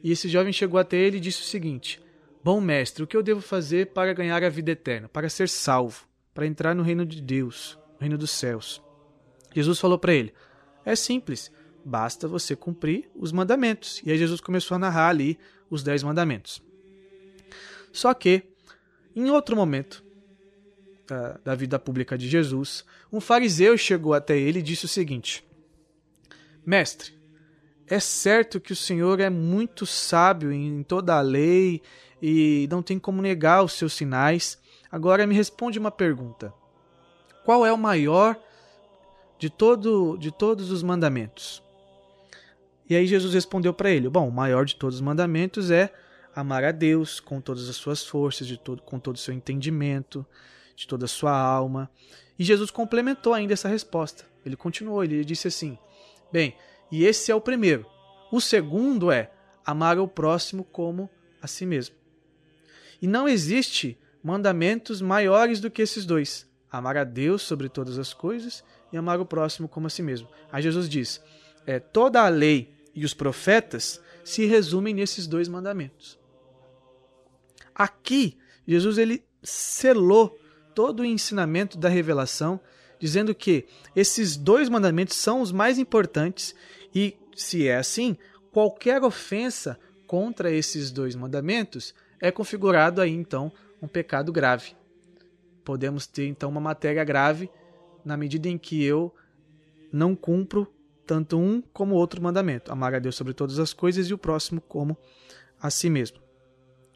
e 0.03 0.11
esse 0.11 0.27
jovem 0.27 0.51
chegou 0.51 0.77
até 0.77 0.97
ele 0.97 1.15
e 1.15 1.21
disse 1.21 1.41
o 1.41 1.45
seguinte: 1.45 2.01
Bom 2.43 2.59
mestre, 2.59 3.03
o 3.03 3.07
que 3.07 3.15
eu 3.15 3.23
devo 3.23 3.39
fazer 3.39 3.93
para 3.93 4.13
ganhar 4.13 4.43
a 4.43 4.49
vida 4.49 4.71
eterna, 4.71 5.07
para 5.07 5.29
ser 5.29 5.47
salvo, 5.47 6.05
para 6.33 6.47
entrar 6.47 6.73
no 6.75 6.83
reino 6.83 7.05
de 7.05 7.21
Deus, 7.21 7.77
no 7.95 7.99
reino 8.01 8.17
dos 8.17 8.31
céus? 8.31 8.81
Jesus 9.53 9.79
falou 9.79 9.97
para 9.97 10.13
ele: 10.13 10.33
É 10.85 10.95
simples, 10.95 11.51
basta 11.83 12.27
você 12.27 12.55
cumprir 12.55 13.09
os 13.15 13.31
mandamentos. 13.31 14.01
E 14.05 14.11
aí 14.11 14.17
Jesus 14.17 14.41
começou 14.41 14.75
a 14.75 14.79
narrar 14.79 15.09
ali 15.09 15.37
os 15.69 15.83
dez 15.83 16.03
mandamentos. 16.03 16.61
Só 17.91 18.13
que, 18.13 18.43
em 19.15 19.29
outro 19.29 19.55
momento 19.55 20.03
da, 21.07 21.39
da 21.43 21.55
vida 21.55 21.77
pública 21.77 22.17
de 22.17 22.27
Jesus, 22.27 22.83
um 23.11 23.19
fariseu 23.19 23.77
chegou 23.77 24.13
até 24.13 24.37
ele 24.37 24.59
e 24.59 24.63
disse 24.63 24.85
o 24.85 24.89
seguinte: 24.89 25.45
Mestre, 26.65 27.13
é 27.87 27.99
certo 27.99 28.59
que 28.59 28.73
o 28.73 28.75
Senhor 28.75 29.19
é 29.19 29.29
muito 29.29 29.85
sábio 29.85 30.51
em 30.51 30.81
toda 30.83 31.15
a 31.15 31.21
lei 31.21 31.81
e 32.21 32.67
não 32.71 32.81
tem 32.81 32.97
como 32.97 33.21
negar 33.21 33.63
os 33.63 33.73
seus 33.73 33.93
sinais. 33.93 34.57
Agora 34.93 35.25
me 35.25 35.33
responde 35.33 35.79
uma 35.79 35.89
pergunta: 35.89 36.53
Qual 37.43 37.65
é 37.65 37.73
o 37.73 37.77
maior 37.79 38.39
de 39.39 39.49
todo 39.49 40.15
de 40.17 40.29
todos 40.29 40.69
os 40.69 40.83
mandamentos? 40.83 41.63
E 42.87 42.95
aí 42.95 43.07
Jesus 43.07 43.33
respondeu 43.33 43.73
para 43.73 43.89
ele: 43.89 44.07
Bom, 44.07 44.27
o 44.27 44.31
maior 44.31 44.65
de 44.65 44.75
todos 44.75 44.97
os 44.97 45.01
mandamentos 45.01 45.71
é 45.71 45.91
amar 46.35 46.63
a 46.63 46.71
Deus 46.71 47.19
com 47.19 47.41
todas 47.41 47.67
as 47.67 47.75
suas 47.75 48.05
forças, 48.05 48.45
de 48.45 48.55
todo, 48.55 48.83
com 48.83 48.99
todo 48.99 49.15
o 49.15 49.19
seu 49.19 49.33
entendimento, 49.33 50.23
de 50.75 50.85
toda 50.87 51.05
a 51.05 51.07
sua 51.07 51.35
alma. 51.35 51.89
E 52.37 52.43
Jesus 52.43 52.69
complementou 52.69 53.33
ainda 53.33 53.53
essa 53.53 53.67
resposta. 53.67 54.25
Ele 54.45 54.55
continuou, 54.55 55.03
ele 55.03 55.25
disse 55.25 55.47
assim: 55.47 55.75
Bem, 56.31 56.55
e 56.91 57.03
esse 57.03 57.31
é 57.31 57.35
o 57.35 57.41
primeiro. 57.41 57.83
O 58.31 58.39
segundo 58.39 59.11
é 59.11 59.31
amar 59.65 59.97
o 59.97 60.07
próximo 60.07 60.63
como 60.63 61.09
a 61.41 61.47
si 61.47 61.65
mesmo. 61.65 61.95
E 63.01 63.07
não 63.07 63.27
existe 63.27 63.97
mandamentos 64.23 65.01
maiores 65.01 65.59
do 65.59 65.69
que 65.69 65.81
esses 65.81 66.05
dois: 66.05 66.47
amar 66.71 66.97
a 66.97 67.03
Deus 67.03 67.41
sobre 67.41 67.67
todas 67.67 67.99
as 67.99 68.13
coisas 68.13 68.63
e 68.91 68.97
amar 68.97 69.19
o 69.19 69.25
próximo 69.25 69.67
como 69.67 69.87
a 69.87 69.89
si 69.89 70.01
mesmo. 70.01 70.27
Aí 70.51 70.63
Jesus 70.63 70.87
diz: 70.87 71.21
é, 71.65 71.79
toda 71.79 72.21
a 72.21 72.29
lei 72.29 72.73
e 72.95 73.03
os 73.03 73.13
profetas 73.13 74.01
se 74.23 74.45
resumem 74.45 74.93
nesses 74.93 75.27
dois 75.27 75.47
mandamentos. 75.47 76.17
Aqui 77.75 78.37
Jesus 78.65 78.97
ele 78.97 79.23
selou 79.41 80.39
todo 80.73 81.01
o 81.01 81.05
ensinamento 81.05 81.77
da 81.77 81.89
revelação, 81.89 82.59
dizendo 82.99 83.35
que 83.35 83.65
esses 83.95 84.37
dois 84.37 84.69
mandamentos 84.69 85.17
são 85.17 85.41
os 85.41 85.51
mais 85.51 85.77
importantes 85.77 86.55
e, 86.95 87.15
se 87.35 87.67
é 87.67 87.77
assim, 87.77 88.17
qualquer 88.51 89.03
ofensa 89.03 89.77
contra 90.07 90.51
esses 90.51 90.91
dois 90.91 91.15
mandamentos 91.15 91.93
é 92.19 92.31
configurado 92.31 93.01
aí 93.01 93.11
então 93.11 93.51
um 93.83 93.87
pecado 93.87 94.31
grave. 94.31 94.75
Podemos 95.65 96.07
ter 96.07 96.25
então 96.27 96.49
uma 96.49 96.61
matéria 96.61 97.03
grave 97.03 97.51
na 98.05 98.15
medida 98.15 98.47
em 98.47 98.57
que 98.57 98.81
eu 98.81 99.13
não 99.91 100.15
cumpro 100.15 100.73
tanto 101.05 101.37
um 101.37 101.61
como 101.73 101.95
outro 101.95 102.21
mandamento, 102.21 102.71
amar 102.71 102.95
a 102.95 102.99
Deus 102.99 103.15
sobre 103.15 103.33
todas 103.33 103.59
as 103.59 103.73
coisas 103.73 104.07
e 104.07 104.13
o 104.13 104.17
próximo 104.17 104.61
como 104.61 104.97
a 105.61 105.69
si 105.69 105.89
mesmo. 105.89 106.17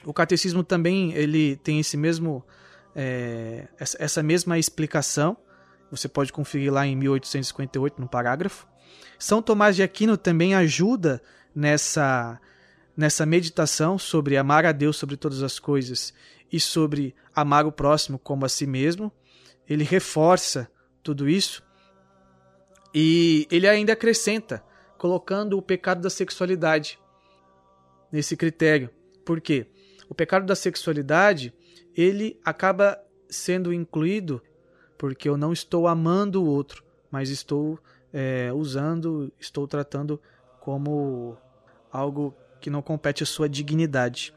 O 0.05 0.13
catecismo 0.13 0.63
também 0.63 1.11
ele 1.13 1.57
tem 1.57 1.79
esse 1.79 1.97
mesmo 1.97 2.45
é, 2.95 3.67
essa 3.77 4.23
mesma 4.23 4.57
explicação. 4.57 5.35
Você 5.91 6.07
pode 6.07 6.31
conferir 6.31 6.71
lá 6.71 6.87
em 6.87 6.95
1858 6.95 7.99
no 7.99 8.07
parágrafo. 8.07 8.65
São 9.19 9.41
Tomás 9.41 9.75
de 9.75 9.83
Aquino 9.83 10.15
também 10.15 10.55
ajuda 10.55 11.21
nessa 11.53 12.39
nessa 12.95 13.25
meditação 13.27 13.99
sobre 13.99 14.37
amar 14.37 14.65
a 14.65 14.71
Deus 14.71 14.97
sobre 14.97 15.15
todas 15.15 15.43
as 15.43 15.59
coisas 15.59 16.13
e 16.51 16.59
sobre 16.59 17.15
amar 17.35 17.65
o 17.65 17.71
próximo 17.71 18.17
como 18.17 18.45
a 18.45 18.49
si 18.49 18.65
mesmo. 18.65 19.11
Ele 19.67 19.83
reforça 19.83 20.69
tudo 21.03 21.27
isso 21.27 21.63
e 22.93 23.47
ele 23.51 23.67
ainda 23.67 23.93
acrescenta, 23.93 24.63
colocando 24.97 25.57
o 25.57 25.61
pecado 25.61 26.01
da 26.01 26.09
sexualidade 26.09 26.99
nesse 28.11 28.35
critério. 28.35 28.89
Por 29.25 29.41
quê? 29.41 29.67
O 30.09 30.15
pecado 30.15 30.45
da 30.45 30.55
sexualidade 30.55 31.53
ele 31.95 32.39
acaba 32.43 32.99
sendo 33.29 33.73
incluído 33.73 34.41
porque 34.97 35.29
eu 35.29 35.37
não 35.37 35.53
estou 35.53 35.87
amando 35.87 36.43
o 36.43 36.47
outro, 36.47 36.83
mas 37.11 37.29
estou 37.29 37.77
é, 38.11 38.51
usando, 38.53 39.31
estou 39.39 39.67
tratando 39.67 40.19
como 40.59 41.37
algo 41.91 42.35
que 42.59 42.69
não 42.69 42.81
compete 42.81 43.23
à 43.23 43.25
sua 43.25 43.47
dignidade. 43.47 44.33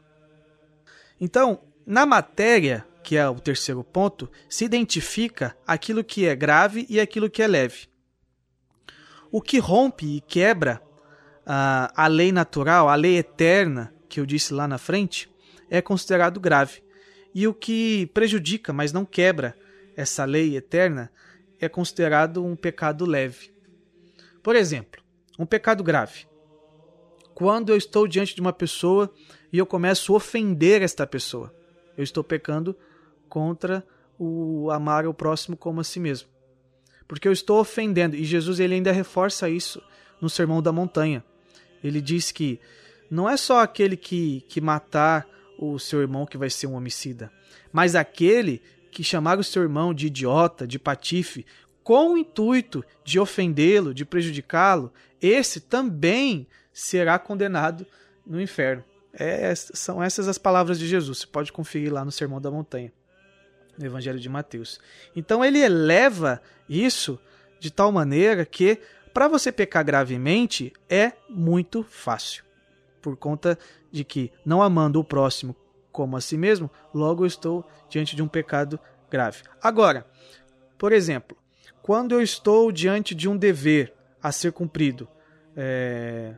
Então, 1.19 1.61
na 1.85 2.05
matéria, 2.05 2.85
que 3.03 3.17
é 3.17 3.27
o 3.27 3.39
terceiro 3.39 3.83
ponto, 3.83 4.29
se 4.49 4.65
identifica 4.65 5.55
aquilo 5.65 6.03
que 6.03 6.25
é 6.25 6.35
grave 6.35 6.85
e 6.89 6.99
aquilo 6.99 7.29
que 7.29 7.41
é 7.41 7.47
leve. 7.47 7.87
O 9.31 9.41
que 9.41 9.59
rompe 9.59 10.17
e 10.17 10.21
quebra 10.21 10.81
uh, 11.41 11.91
a 11.95 12.07
lei 12.07 12.31
natural, 12.31 12.89
a 12.89 12.95
lei 12.95 13.17
eterna, 13.17 13.93
que 14.09 14.19
eu 14.19 14.25
disse 14.25 14.53
lá 14.53 14.67
na 14.67 14.77
frente, 14.77 15.29
é 15.69 15.81
considerado 15.81 16.39
grave. 16.39 16.83
E 17.33 17.47
o 17.47 17.53
que 17.53 18.07
prejudica, 18.07 18.73
mas 18.73 18.91
não 18.91 19.05
quebra 19.05 19.55
essa 19.95 20.25
lei 20.25 20.55
eterna, 20.57 21.11
é 21.59 21.69
considerado 21.69 22.43
um 22.43 22.55
pecado 22.55 23.05
leve. 23.05 23.53
Por 24.43 24.55
exemplo, 24.55 25.01
um 25.39 25.45
pecado 25.45 25.83
grave. 25.83 26.25
Quando 27.33 27.69
eu 27.69 27.77
estou 27.77 28.07
diante 28.07 28.35
de 28.35 28.41
uma 28.41 28.51
pessoa 28.51 29.11
e 29.51 29.57
eu 29.57 29.65
começo 29.65 30.11
a 30.13 30.17
ofender 30.17 30.81
esta 30.81 31.07
pessoa, 31.07 31.53
eu 31.97 32.03
estou 32.03 32.23
pecando 32.23 32.75
contra 33.27 33.85
o 34.17 34.69
amar 34.71 35.07
o 35.07 35.13
próximo 35.13 35.57
como 35.57 35.81
a 35.81 35.83
si 35.83 35.99
mesmo. 35.99 36.29
Porque 37.07 37.27
eu 37.27 37.31
estou 37.31 37.59
ofendendo, 37.59 38.15
e 38.15 38.23
Jesus 38.23 38.59
ele 38.59 38.75
ainda 38.75 38.91
reforça 38.91 39.49
isso 39.49 39.81
no 40.21 40.29
Sermão 40.29 40.61
da 40.61 40.71
Montanha. 40.71 41.23
Ele 41.83 41.99
diz 41.99 42.31
que 42.31 42.59
não 43.09 43.29
é 43.29 43.35
só 43.35 43.61
aquele 43.61 43.97
que, 43.97 44.41
que 44.47 44.61
matar 44.61 45.27
o 45.57 45.77
seu 45.77 46.01
irmão 46.01 46.25
que 46.25 46.37
vai 46.37 46.49
ser 46.49 46.67
um 46.67 46.75
homicida, 46.75 47.31
mas 47.71 47.95
aquele 47.95 48.61
que 48.91 49.03
chamar 49.03 49.39
o 49.39 49.43
seu 49.43 49.61
irmão 49.63 49.93
de 49.93 50.07
idiota, 50.07 50.67
de 50.67 50.77
patife, 50.77 51.45
com 51.83 52.13
o 52.13 52.17
intuito 52.17 52.83
de 53.03 53.19
ofendê-lo, 53.19 53.93
de 53.93 54.05
prejudicá-lo, 54.05 54.93
esse 55.21 55.59
também 55.59 56.47
será 56.71 57.17
condenado 57.17 57.85
no 58.25 58.39
inferno. 58.41 58.83
É, 59.13 59.53
são 59.55 60.01
essas 60.01 60.27
as 60.27 60.37
palavras 60.37 60.79
de 60.79 60.87
Jesus. 60.87 61.19
Você 61.19 61.27
pode 61.27 61.51
conferir 61.51 61.91
lá 61.91 62.05
no 62.05 62.11
Sermão 62.11 62.39
da 62.39 62.49
Montanha, 62.49 62.91
no 63.77 63.85
Evangelho 63.85 64.19
de 64.19 64.29
Mateus. 64.29 64.79
Então 65.15 65.43
ele 65.43 65.59
eleva 65.59 66.41
isso 66.67 67.19
de 67.59 67.71
tal 67.71 67.91
maneira 67.91 68.45
que 68.45 68.79
para 69.13 69.27
você 69.27 69.51
pecar 69.51 69.83
gravemente 69.83 70.71
é 70.89 71.13
muito 71.29 71.83
fácil 71.83 72.43
por 73.01 73.17
conta 73.17 73.57
de 73.91 74.03
que, 74.03 74.31
não 74.45 74.61
amando 74.61 74.99
o 74.99 75.03
próximo 75.03 75.55
como 75.91 76.15
a 76.15 76.21
si 76.21 76.37
mesmo, 76.37 76.71
logo 76.93 77.23
eu 77.23 77.27
estou 77.27 77.67
diante 77.89 78.15
de 78.15 78.21
um 78.23 78.27
pecado 78.27 78.79
grave. 79.09 79.43
Agora, 79.61 80.05
por 80.77 80.93
exemplo, 80.93 81.35
quando 81.81 82.13
eu 82.13 82.21
estou 82.21 82.71
diante 82.71 83.13
de 83.13 83.27
um 83.27 83.35
dever 83.35 83.93
a 84.23 84.31
ser 84.31 84.53
cumprido, 84.53 85.07
é, 85.55 86.35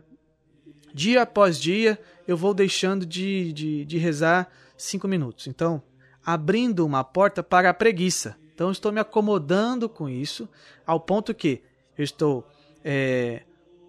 dia 0.93 1.21
após 1.23 1.59
dia 1.59 1.99
eu 2.27 2.37
vou 2.37 2.53
deixando 2.53 3.05
de, 3.05 3.51
de, 3.51 3.85
de 3.85 3.97
rezar 3.97 4.49
cinco 4.77 5.07
minutos. 5.07 5.47
Então, 5.47 5.81
abrindo 6.25 6.85
uma 6.85 7.03
porta 7.03 7.43
para 7.43 7.69
a 7.69 7.73
preguiça. 7.73 8.37
Então, 8.53 8.71
estou 8.71 8.91
me 8.91 8.99
acomodando 8.99 9.89
com 9.89 10.07
isso, 10.07 10.47
ao 10.85 10.99
ponto 10.99 11.33
que 11.33 11.61
eu 11.97 12.03
estou, 12.03 12.47
é, 12.83 13.41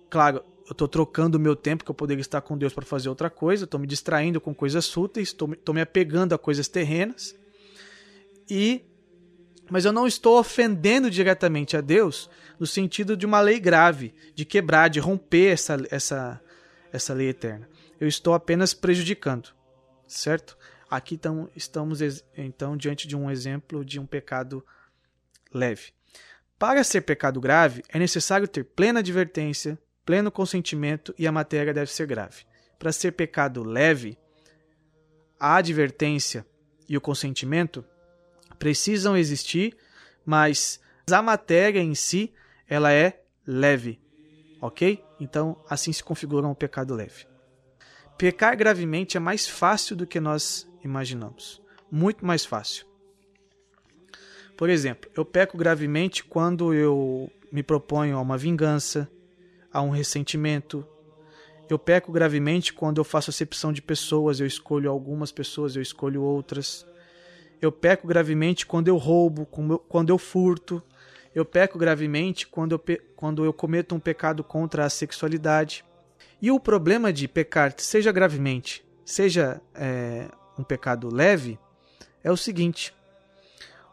claro, 0.09 0.43
eu 0.67 0.73
estou 0.73 0.89
trocando 0.89 1.37
o 1.37 1.41
meu 1.41 1.55
tempo 1.55 1.85
que 1.85 1.91
eu 1.91 1.95
poderia 1.95 2.23
estar 2.23 2.41
com 2.41 2.57
Deus 2.57 2.73
para 2.73 2.85
fazer 2.85 3.11
outra 3.11 3.29
coisa, 3.29 3.65
estou 3.65 3.79
me 3.79 3.87
distraindo 3.87 4.41
com 4.41 4.55
coisas 4.55 4.91
fúteis, 4.91 5.29
estou 5.29 5.75
me 5.75 5.81
apegando 5.81 6.35
a 6.35 6.39
coisas 6.39 6.67
terrenas, 6.67 7.37
e 8.49 8.83
mas 9.71 9.85
eu 9.87 9.93
não 9.93 10.07
estou 10.07 10.39
ofendendo 10.39 11.11
diretamente 11.11 11.77
a 11.77 11.81
Deus 11.81 12.29
no 12.59 12.67
sentido 12.67 13.17
de 13.17 13.25
uma 13.25 13.41
lei 13.41 13.59
grave, 13.59 14.15
de 14.35 14.45
quebrar, 14.45 14.89
de 14.89 15.01
romper 15.01 15.53
essa, 15.53 15.77
essa, 15.91 16.41
essa 16.95 17.13
lei 17.13 17.29
eterna. 17.29 17.69
Eu 18.01 18.07
estou 18.07 18.35
apenas 18.35 18.73
prejudicando, 18.73 19.49
certo? 20.07 20.57
Aqui 20.89 21.19
tam, 21.19 21.49
estamos 21.57 22.01
então 22.37 22.77
diante 22.77 23.09
de 23.09 23.17
um 23.17 23.29
exemplo 23.29 23.85
de 23.85 23.99
um 23.99 24.07
pecado 24.07 24.65
leve. 25.53 25.93
Para 26.57 26.85
ser 26.85 27.01
pecado 27.01 27.41
grave, 27.41 27.83
é 27.89 27.99
necessário 27.99 28.47
ter 28.47 28.65
plena 28.65 29.01
advertência, 29.01 29.77
pleno 30.05 30.31
consentimento 30.31 31.13
e 31.19 31.27
a 31.27 31.33
matéria 31.33 31.75
deve 31.75 31.91
ser 31.91 32.07
grave. 32.07 32.45
Para 32.79 32.93
ser 32.93 33.13
pecado 33.13 33.65
leve, 33.65 34.17
a 35.39 35.57
advertência 35.57 36.47
e 36.89 36.97
o 36.97 37.01
consentimento 37.01 37.85
precisam 38.57 39.17
existir, 39.17 39.77
mas 40.25 40.81
a 41.11 41.21
matéria 41.21 41.81
em 41.81 41.95
si 41.95 42.33
ela 42.69 42.93
é 42.93 43.21
leve, 43.45 44.01
ok? 44.61 45.04
Então 45.19 45.57
assim 45.69 45.93
se 45.93 46.03
configura 46.03 46.47
um 46.47 46.55
pecado 46.55 46.95
leve. 46.95 47.27
Pecar 48.17 48.57
gravemente 48.57 49.17
é 49.17 49.21
mais 49.21 49.49
fácil 49.49 49.97
do 49.97 50.07
que 50.07 50.21
nós 50.21 50.69
imaginamos, 50.85 51.61
muito 51.91 52.25
mais 52.25 52.45
fácil. 52.45 52.87
Por 54.57 54.71
exemplo, 54.71 55.11
eu 55.17 55.25
peco 55.25 55.59
gravemente 55.59 56.23
quando 56.23 56.73
eu 56.73 57.29
me 57.51 57.63
proponho 57.63 58.17
a 58.17 58.21
uma 58.21 58.39
vingança, 58.39 59.11
a 59.73 59.83
um 59.83 59.91
ressentimento. 59.91 60.87
Eu 61.69 61.79
peco 61.79 62.13
gravemente 62.13 62.73
quando 62.73 62.99
eu 62.99 63.05
faço 63.05 63.31
acepção 63.31 63.73
de 63.73 63.83
pessoas, 63.83 64.39
eu 64.39 64.47
escolho 64.47 64.91
algumas 64.91 65.33
pessoas, 65.33 65.75
eu 65.75 65.83
escolho 65.83 66.23
outras. 66.23 66.87
Eu 67.61 67.73
peco 67.73 68.07
gravemente 68.07 68.65
quando 68.65 68.89
eu 68.89 68.97
roubo, 68.97 69.47
quando 69.89 70.11
eu 70.11 70.19
furto. 70.19 70.83
Eu 71.35 71.45
peco 71.45 71.79
gravemente 71.79 72.47
quando 72.47 72.73
eu, 72.73 72.99
quando 73.17 73.45
eu 73.45 73.53
cometo 73.53 73.95
um 73.95 74.01
pecado 74.01 74.45
contra 74.45 74.85
a 74.85 74.91
sexualidade. 74.91 75.85
E 76.41 76.51
o 76.51 76.61
problema 76.61 77.13
de 77.13 77.27
pecar, 77.27 77.75
seja 77.77 78.13
gravemente, 78.13 78.85
seja 79.05 79.61
é, 79.75 80.29
um 80.59 80.63
pecado 80.63 81.13
leve, 81.13 81.59
é 82.23 82.31
o 82.31 82.37
seguinte: 82.37 82.95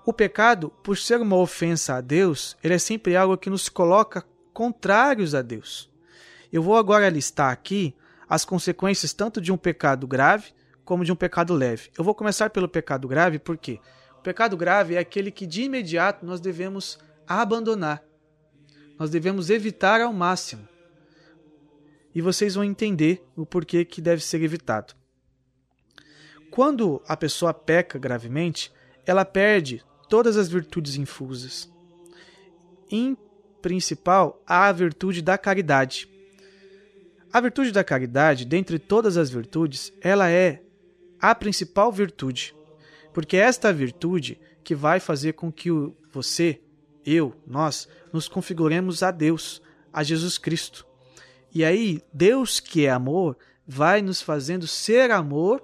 o 0.05 0.13
pecado, 0.13 0.69
por 0.83 0.97
ser 0.97 1.19
uma 1.19 1.37
ofensa 1.37 1.95
a 1.95 2.01
Deus, 2.01 2.57
ele 2.63 2.73
é 2.73 2.79
sempre 2.79 3.15
algo 3.15 3.37
que 3.37 3.49
nos 3.49 3.69
coloca 3.69 4.25
contrários 4.53 5.33
a 5.33 5.41
Deus. 5.41 5.89
Eu 6.51 6.61
vou 6.61 6.75
agora 6.75 7.09
listar 7.09 7.51
aqui 7.51 7.95
as 8.29 8.45
consequências 8.45 9.13
tanto 9.13 9.41
de 9.41 9.51
um 9.51 9.57
pecado 9.57 10.05
grave 10.05 10.53
como 10.83 11.05
de 11.05 11.11
um 11.11 11.15
pecado 11.15 11.53
leve. 11.53 11.89
Eu 11.97 12.03
vou 12.03 12.13
começar 12.13 12.49
pelo 12.49 12.67
pecado 12.67 13.07
grave 13.07 13.39
porque 13.39 13.79
o 14.17 14.21
pecado 14.21 14.57
grave 14.57 14.95
é 14.95 14.99
aquele 14.99 15.31
que 15.31 15.47
de 15.47 15.63
imediato 15.63 16.25
nós 16.25 16.39
devemos 16.39 16.99
abandonar. 17.27 18.03
Nós 18.97 19.09
devemos 19.09 19.49
evitar 19.49 20.01
ao 20.01 20.13
máximo. 20.13 20.67
E 22.13 22.21
vocês 22.21 22.55
vão 22.55 22.63
entender 22.63 23.23
o 23.35 23.45
porquê 23.45 23.85
que 23.85 24.01
deve 24.01 24.23
ser 24.23 24.41
evitado. 24.41 24.93
Quando 26.51 27.01
a 27.07 27.15
pessoa 27.15 27.53
peca 27.53 27.97
gravemente, 27.97 28.71
ela 29.05 29.23
perde 29.23 29.83
todas 30.09 30.35
as 30.35 30.49
virtudes 30.49 30.97
infusas. 30.97 31.71
Em 32.89 33.17
principal 33.61 34.41
a 34.45 34.71
virtude 34.71 35.21
da 35.21 35.37
caridade. 35.37 36.09
A 37.31 37.39
virtude 37.39 37.71
da 37.71 37.83
caridade, 37.83 38.43
dentre 38.43 38.77
todas 38.77 39.15
as 39.15 39.29
virtudes, 39.29 39.93
ela 40.01 40.29
é 40.29 40.61
a 41.19 41.33
principal 41.33 41.91
virtude. 41.91 42.53
Porque 43.13 43.37
é 43.37 43.41
esta 43.41 43.71
virtude 43.71 44.37
que 44.63 44.75
vai 44.75 44.99
fazer 44.99 45.33
com 45.33 45.51
que 45.51 45.69
você, 46.11 46.59
eu, 47.05 47.35
nós, 47.45 47.87
nos 48.11 48.27
configuremos 48.27 49.03
a 49.03 49.11
Deus, 49.11 49.61
a 49.91 50.03
Jesus 50.03 50.37
Cristo. 50.37 50.85
E 51.53 51.65
aí, 51.65 52.01
Deus 52.13 52.59
que 52.59 52.85
é 52.85 52.91
amor, 52.91 53.37
vai 53.67 54.01
nos 54.01 54.21
fazendo 54.21 54.67
ser 54.67 55.11
amor 55.11 55.61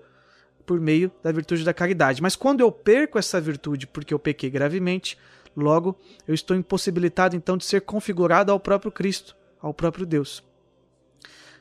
por 0.65 0.79
meio 0.79 1.11
da 1.23 1.31
virtude 1.31 1.63
da 1.63 1.73
caridade. 1.73 2.21
Mas 2.21 2.35
quando 2.35 2.61
eu 2.61 2.71
perco 2.71 3.17
essa 3.17 3.39
virtude 3.39 3.87
porque 3.87 4.13
eu 4.13 4.19
pequei 4.19 4.49
gravemente, 4.49 5.17
logo 5.55 5.97
eu 6.27 6.33
estou 6.33 6.55
impossibilitado 6.55 7.35
então 7.35 7.57
de 7.57 7.65
ser 7.65 7.81
configurado 7.81 8.51
ao 8.51 8.59
próprio 8.59 8.91
Cristo, 8.91 9.35
ao 9.61 9.73
próprio 9.73 10.05
Deus. 10.05 10.43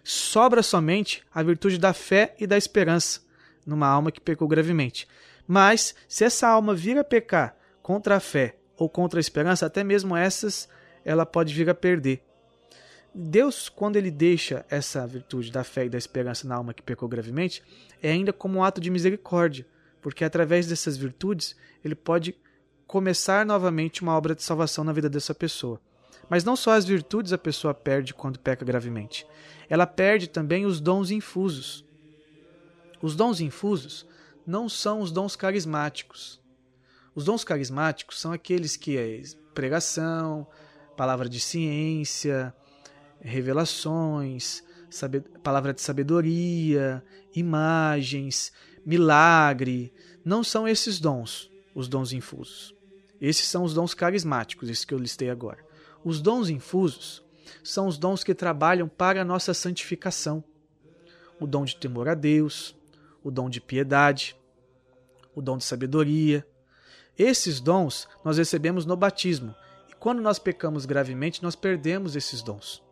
Sobra 0.02 0.62
somente 0.62 1.22
a 1.32 1.42
virtude 1.42 1.78
da 1.78 1.92
fé 1.92 2.34
e 2.38 2.46
da 2.46 2.56
esperança 2.56 3.20
numa 3.64 3.88
alma 3.88 4.12
que 4.12 4.20
pecou 4.20 4.46
gravemente. 4.46 5.08
Mas 5.46 5.94
se 6.08 6.24
essa 6.24 6.48
alma 6.48 6.74
vir 6.74 6.98
a 6.98 7.04
pecar 7.04 7.56
contra 7.82 8.16
a 8.16 8.20
fé 8.20 8.56
ou 8.76 8.88
contra 8.88 9.18
a 9.18 9.20
esperança, 9.20 9.66
até 9.66 9.82
mesmo 9.82 10.16
essas 10.16 10.68
ela 11.04 11.24
pode 11.24 11.54
vir 11.54 11.70
a 11.70 11.74
perder. 11.74 12.22
Deus, 13.14 13.68
quando 13.68 13.96
ele 13.96 14.10
deixa 14.10 14.66
essa 14.68 15.06
virtude 15.06 15.50
da 15.50 15.64
fé 15.64 15.86
e 15.86 15.88
da 15.88 15.96
esperança 15.96 16.46
na 16.46 16.56
alma 16.56 16.74
que 16.74 16.82
pecou 16.82 17.08
gravemente, 17.08 17.62
é 18.02 18.10
ainda 18.10 18.32
como 18.32 18.58
um 18.58 18.64
ato 18.64 18.80
de 18.80 18.90
misericórdia, 18.90 19.66
porque 20.02 20.24
através 20.24 20.66
dessas 20.66 20.96
virtudes 20.96 21.56
ele 21.82 21.94
pode 21.94 22.36
começar 22.86 23.46
novamente 23.46 24.02
uma 24.02 24.14
obra 24.14 24.34
de 24.34 24.42
salvação 24.42 24.84
na 24.84 24.92
vida 24.92 25.08
dessa 25.08 25.34
pessoa. 25.34 25.80
Mas 26.28 26.44
não 26.44 26.56
só 26.56 26.72
as 26.72 26.84
virtudes 26.84 27.32
a 27.32 27.38
pessoa 27.38 27.72
perde 27.72 28.12
quando 28.12 28.38
peca 28.38 28.64
gravemente, 28.64 29.26
ela 29.68 29.86
perde 29.86 30.28
também 30.28 30.66
os 30.66 30.80
dons 30.80 31.10
infusos. 31.10 31.84
Os 33.00 33.16
dons 33.16 33.40
infusos 33.40 34.06
não 34.46 34.68
são 34.68 35.00
os 35.00 35.10
dons 35.10 35.36
carismáticos. 35.36 36.40
Os 37.16 37.24
dons 37.24 37.42
carismáticos 37.42 38.20
são 38.20 38.30
aqueles 38.30 38.76
que 38.76 38.98
é 38.98 39.22
pregação, 39.54 40.46
palavra 40.98 41.30
de 41.30 41.40
ciência, 41.40 42.54
revelações, 43.18 44.62
palavra 45.42 45.72
de 45.72 45.80
sabedoria, 45.80 47.02
imagens, 47.34 48.52
milagre. 48.84 49.94
Não 50.22 50.44
são 50.44 50.68
esses 50.68 51.00
dons, 51.00 51.50
os 51.74 51.88
dons 51.88 52.12
infusos. 52.12 52.74
Esses 53.18 53.46
são 53.46 53.64
os 53.64 53.72
dons 53.72 53.94
carismáticos, 53.94 54.68
esses 54.68 54.84
que 54.84 54.92
eu 54.92 54.98
listei 54.98 55.30
agora. 55.30 55.64
Os 56.04 56.20
dons 56.20 56.50
infusos 56.50 57.24
são 57.64 57.86
os 57.86 57.96
dons 57.96 58.22
que 58.22 58.34
trabalham 58.34 58.88
para 58.88 59.22
a 59.22 59.24
nossa 59.24 59.54
santificação. 59.54 60.44
O 61.40 61.46
dom 61.46 61.64
de 61.64 61.76
temor 61.76 62.10
a 62.10 62.14
Deus, 62.14 62.76
o 63.24 63.30
dom 63.30 63.48
de 63.48 63.58
piedade, 63.58 64.36
o 65.34 65.40
dom 65.40 65.56
de 65.56 65.64
sabedoria. 65.64 66.46
Esses 67.18 67.60
dons 67.60 68.08
nós 68.24 68.38
recebemos 68.38 68.84
no 68.84 68.96
batismo, 68.96 69.54
e 69.88 69.94
quando 69.94 70.20
nós 70.20 70.38
pecamos 70.38 70.84
gravemente, 70.84 71.42
nós 71.42 71.56
perdemos 71.56 72.14
esses 72.14 72.42
dons. 72.42 72.82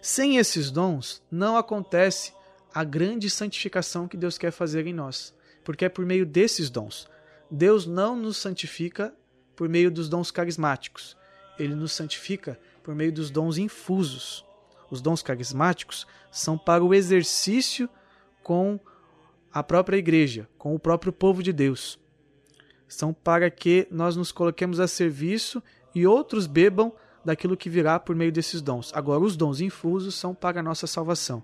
Sem 0.00 0.38
esses 0.38 0.70
dons, 0.70 1.22
não 1.30 1.56
acontece 1.56 2.32
a 2.72 2.82
grande 2.84 3.28
santificação 3.28 4.08
que 4.08 4.16
Deus 4.16 4.38
quer 4.38 4.50
fazer 4.50 4.86
em 4.86 4.94
nós, 4.94 5.34
porque 5.62 5.84
é 5.84 5.88
por 5.88 6.06
meio 6.06 6.24
desses 6.24 6.70
dons. 6.70 7.06
Deus 7.50 7.86
não 7.86 8.16
nos 8.16 8.38
santifica 8.38 9.14
por 9.54 9.68
meio 9.68 9.90
dos 9.90 10.08
dons 10.08 10.30
carismáticos, 10.30 11.16
ele 11.58 11.74
nos 11.74 11.92
santifica 11.92 12.58
por 12.82 12.94
meio 12.94 13.12
dos 13.12 13.30
dons 13.30 13.58
infusos. 13.58 14.44
Os 14.90 15.02
dons 15.02 15.22
carismáticos 15.22 16.06
são 16.30 16.56
para 16.56 16.82
o 16.82 16.94
exercício 16.94 17.88
com 18.42 18.80
a 19.52 19.62
própria 19.62 19.98
igreja, 19.98 20.48
com 20.56 20.74
o 20.74 20.78
próprio 20.78 21.12
povo 21.12 21.42
de 21.42 21.52
Deus. 21.52 21.99
São 22.90 23.12
para 23.12 23.48
que 23.48 23.86
nós 23.88 24.16
nos 24.16 24.32
coloquemos 24.32 24.80
a 24.80 24.88
serviço 24.88 25.62
e 25.94 26.06
outros 26.06 26.46
bebam 26.46 26.92
daquilo 27.24 27.56
que 27.56 27.70
virá 27.70 28.00
por 28.00 28.16
meio 28.16 28.32
desses 28.32 28.60
dons. 28.60 28.90
Agora, 28.92 29.20
os 29.20 29.36
dons 29.36 29.60
infusos 29.60 30.16
são 30.16 30.34
para 30.34 30.58
a 30.58 30.62
nossa 30.62 30.88
salvação. 30.88 31.40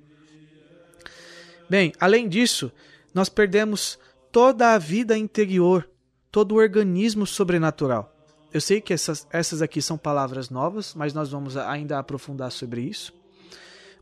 Bem, 1.70 1.92
além 2.00 2.28
disso, 2.28 2.72
nós 3.14 3.28
perdemos 3.28 3.96
toda 4.32 4.74
a 4.74 4.78
vida 4.78 5.16
interior, 5.16 5.88
todo 6.30 6.52
o 6.52 6.59
organismo 6.59 7.26
sobrenatural. 7.26 8.12
Eu 8.52 8.61
sei 8.61 8.80
que 8.80 8.92
essas, 8.92 9.26
essas 9.30 9.62
aqui 9.62 9.80
são 9.80 9.96
palavras 9.96 10.50
novas, 10.50 10.94
mas 10.94 11.14
nós 11.14 11.30
vamos 11.30 11.56
ainda 11.56 11.98
aprofundar 11.98 12.50
sobre 12.50 12.80
isso. 12.82 13.12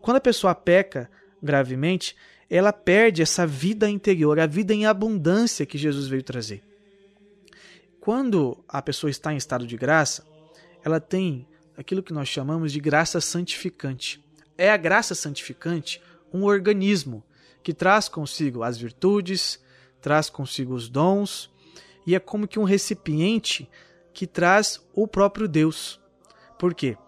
Quando 0.00 0.16
a 0.16 0.20
pessoa 0.20 0.54
peca 0.54 1.11
gravemente, 1.42 2.16
ela 2.48 2.72
perde 2.72 3.22
essa 3.22 3.46
vida 3.46 3.88
interior, 3.88 4.38
a 4.38 4.46
vida 4.46 4.72
em 4.72 4.87
abundância 4.87 5.66
que 5.66 5.78
Jesus 5.78 6.07
veio 6.07 6.22
trazer. 6.22 6.62
Quando 8.05 8.62
a 8.69 8.83
pessoa 8.83 9.11
está 9.11 9.33
em 9.33 9.38
estado 9.38 9.67
de 9.67 9.79
graça, 9.79 10.27
ela 10.85 11.01
tem 11.01 11.49
aquilo 11.75 12.03
que 12.03 12.12
nós 12.12 12.29
chamamos 12.29 12.71
de 12.71 12.79
graça 12.79 13.19
santificante. 13.19 14.23
É 14.59 14.71
a 14.71 14.77
graça 14.77 15.14
santificante 15.14 16.03
um 16.31 16.45
organismo 16.45 17.25
que 17.62 17.73
traz 17.73 18.07
consigo 18.07 18.62
as 18.62 18.77
virtudes, 18.77 19.59
traz 20.03 20.29
consigo 20.29 20.75
os 20.75 20.87
dons, 20.87 21.51
e 22.07 22.14
é 22.14 22.19
como 22.21 22.47
que 22.47 22.59
um 22.59 22.64
recipiente 22.64 23.71
que 24.12 24.27
traz 24.27 24.87
o 24.93 25.09
próprio 25.09 25.49
Deus. 25.49 25.99
Por 26.59 26.75
quê? 26.75 26.99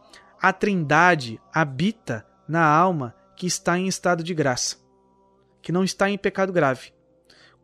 A 0.40 0.50
Trindade 0.50 1.38
habita 1.52 2.26
na 2.48 2.64
alma 2.64 3.14
que 3.36 3.46
está 3.46 3.78
em 3.78 3.86
estado 3.86 4.24
de 4.24 4.32
graça, 4.32 4.78
que 5.60 5.72
não 5.72 5.84
está 5.84 6.08
em 6.08 6.16
pecado 6.16 6.54
grave. 6.54 6.94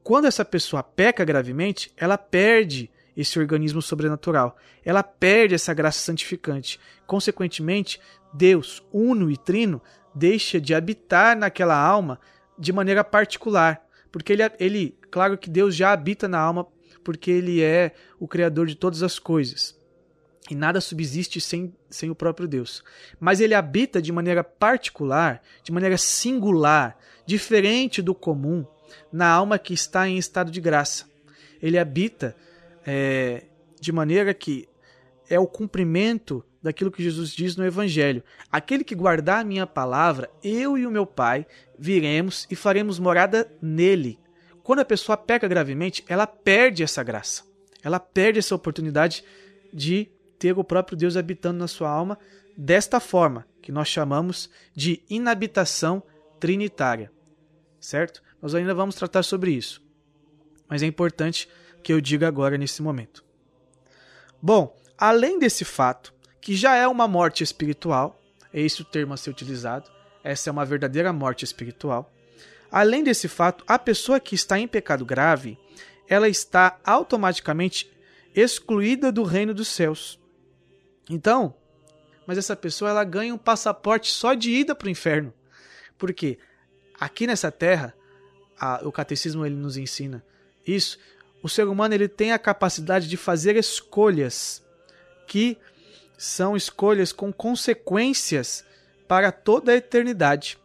Quando 0.03 0.27
essa 0.27 0.45
pessoa 0.45 0.83
peca 0.83 1.25
gravemente, 1.25 1.91
ela 1.97 2.19
perde 2.19 2.91
esse 3.17 3.39
organismo 3.39 3.83
sobrenatural. 3.83 4.57
Ela 4.85 5.03
perde 5.03 5.55
essa 5.55 5.75
graça 5.75 6.01
santificante. 6.01 6.81
Consequentemente, 7.07 8.01
Deus, 8.33 8.83
uno 8.93 9.31
e 9.31 9.37
trino, 9.37 9.83
deixa 10.15 10.61
de 10.61 10.75
habitar 10.75 11.37
naquela 11.37 11.77
alma 11.77 12.19
de 12.59 12.73
maneira 12.73 13.05
particular. 13.05 13.85
Porque 14.11 14.33
ele, 14.33 14.43
ele, 14.59 14.99
claro 15.11 15.39
que 15.39 15.51
Deus 15.51 15.75
já 15.75 15.93
habita 15.93 16.29
na 16.29 16.39
alma, 16.39 16.67
porque 17.05 17.31
ele 17.31 17.63
é 17.63 17.95
o 18.19 18.29
criador 18.29 18.67
de 18.67 18.75
todas 18.75 19.03
as 19.03 19.19
coisas. 19.19 19.77
E 20.51 20.55
nada 20.55 20.81
subsiste 20.81 21.41
sem, 21.41 21.75
sem 21.89 22.11
o 22.11 22.15
próprio 22.15 22.49
Deus. 22.49 22.83
Mas 23.19 23.41
ele 23.41 23.55
habita 23.55 24.03
de 24.03 24.13
maneira 24.13 24.43
particular, 24.43 25.41
de 25.63 25.73
maneira 25.73 25.97
singular, 25.97 26.99
diferente 27.25 28.03
do 28.03 28.15
comum, 28.15 28.67
na 29.13 29.29
alma 29.29 29.59
que 29.59 29.73
está 29.73 30.09
em 30.09 30.19
estado 30.19 30.51
de 30.51 30.61
graça. 30.61 31.07
Ele 31.61 31.79
habita 31.79 32.35
é, 32.87 33.45
de 33.81 33.93
maneira 33.93 34.33
que 34.35 34.69
é 35.29 35.39
o 35.39 35.47
cumprimento 35.47 36.45
daquilo 36.63 36.91
que 36.91 37.03
Jesus 37.03 37.31
diz 37.31 37.57
no 37.57 37.65
Evangelho. 37.65 38.23
Aquele 38.51 38.85
que 38.85 38.95
guardar 38.95 39.41
a 39.41 39.45
minha 39.45 39.67
palavra, 39.67 40.31
eu 40.43 40.79
e 40.79 40.87
o 40.87 40.91
meu 40.91 41.05
Pai 41.05 41.47
viremos 41.79 42.47
e 42.51 42.55
faremos 42.55 42.99
morada 42.99 43.51
nele. 43.61 44.19
Quando 44.63 44.79
a 44.81 44.85
pessoa 44.85 45.17
peca 45.17 45.49
gravemente, 45.49 46.05
ela 46.07 46.27
perde 46.27 46.83
essa 46.83 47.03
graça. 47.03 47.43
Ela 47.83 47.99
perde 47.99 48.39
essa 48.39 48.55
oportunidade 48.55 49.25
de 49.73 50.09
ter 50.39 50.57
o 50.57 50.63
próprio 50.63 50.97
Deus 50.97 51.17
habitando 51.17 51.59
na 51.59 51.67
sua 51.67 51.91
alma 51.91 52.19
desta 52.57 53.01
forma, 53.01 53.47
que 53.61 53.73
nós 53.73 53.89
chamamos 53.89 54.51
de 54.75 55.03
inabitação 55.09 56.03
trinitária. 56.39 57.11
Certo? 57.81 58.23
Nós 58.41 58.55
ainda 58.55 58.75
vamos 58.75 58.95
tratar 58.95 59.23
sobre 59.25 59.51
isso. 59.51 59.83
Mas 60.69 60.83
é 60.83 60.87
importante 60.87 61.49
que 61.83 61.93
eu 61.93 62.01
diga 62.01 62.29
agora 62.29 62.57
nesse 62.57 62.83
momento. 62.83 63.25
Bom, 64.41 64.77
além 64.97 65.39
desse 65.39 65.65
fato, 65.65 66.15
que 66.41 66.55
já 66.55 66.75
é 66.75 66.87
uma 66.87 67.07
morte 67.07 67.43
espiritual, 67.43 68.21
é 68.53 68.61
esse 68.61 68.83
o 68.83 68.85
termo 68.85 69.15
a 69.15 69.17
ser 69.17 69.31
utilizado, 69.31 69.91
essa 70.23 70.49
é 70.49 70.53
uma 70.53 70.65
verdadeira 70.65 71.13
morte 71.13 71.45
espiritual. 71.45 72.13
Além 72.71 73.05
desse 73.05 73.29
fato, 73.29 73.65
a 73.67 73.79
pessoa 73.79 74.21
que 74.21 74.35
está 74.35 74.59
em 74.59 74.69
pecado 74.69 75.05
grave, 75.05 75.59
ela 76.09 76.29
está 76.29 76.79
automaticamente 76.85 77.91
excluída 78.35 79.13
do 79.13 79.23
reino 79.23 79.53
dos 79.53 79.69
céus. 79.69 80.19
Então, 81.11 81.55
mas 82.27 82.39
essa 82.39 82.57
pessoa 82.57 82.91
ela 82.91 83.05
ganha 83.05 83.35
um 83.35 83.39
passaporte 83.39 84.11
só 84.11 84.35
de 84.35 84.51
ida 84.51 84.75
para 84.75 84.87
o 84.87 84.91
inferno. 84.91 85.33
Porque 85.99 86.39
aqui 86.99 87.27
nessa 87.27 87.51
terra, 87.51 87.95
a, 88.59 88.81
o 88.87 88.93
catecismo 88.93 89.45
ele 89.45 89.57
nos 89.57 89.77
ensina 89.77 90.25
isso, 90.67 90.99
o 91.43 91.49
ser 91.49 91.67
humano 91.67 91.93
ele 91.93 92.09
tem 92.09 92.33
a 92.33 92.39
capacidade 92.39 93.09
de 93.09 93.17
fazer 93.17 93.57
escolhas 93.57 94.63
que 95.27 95.59
são 96.17 96.57
escolhas 96.57 97.13
com 97.13 97.33
consequências 97.33 98.65
para 99.09 99.33
toda 99.33 99.73
a 99.73 99.77
eternidade. 99.77 100.57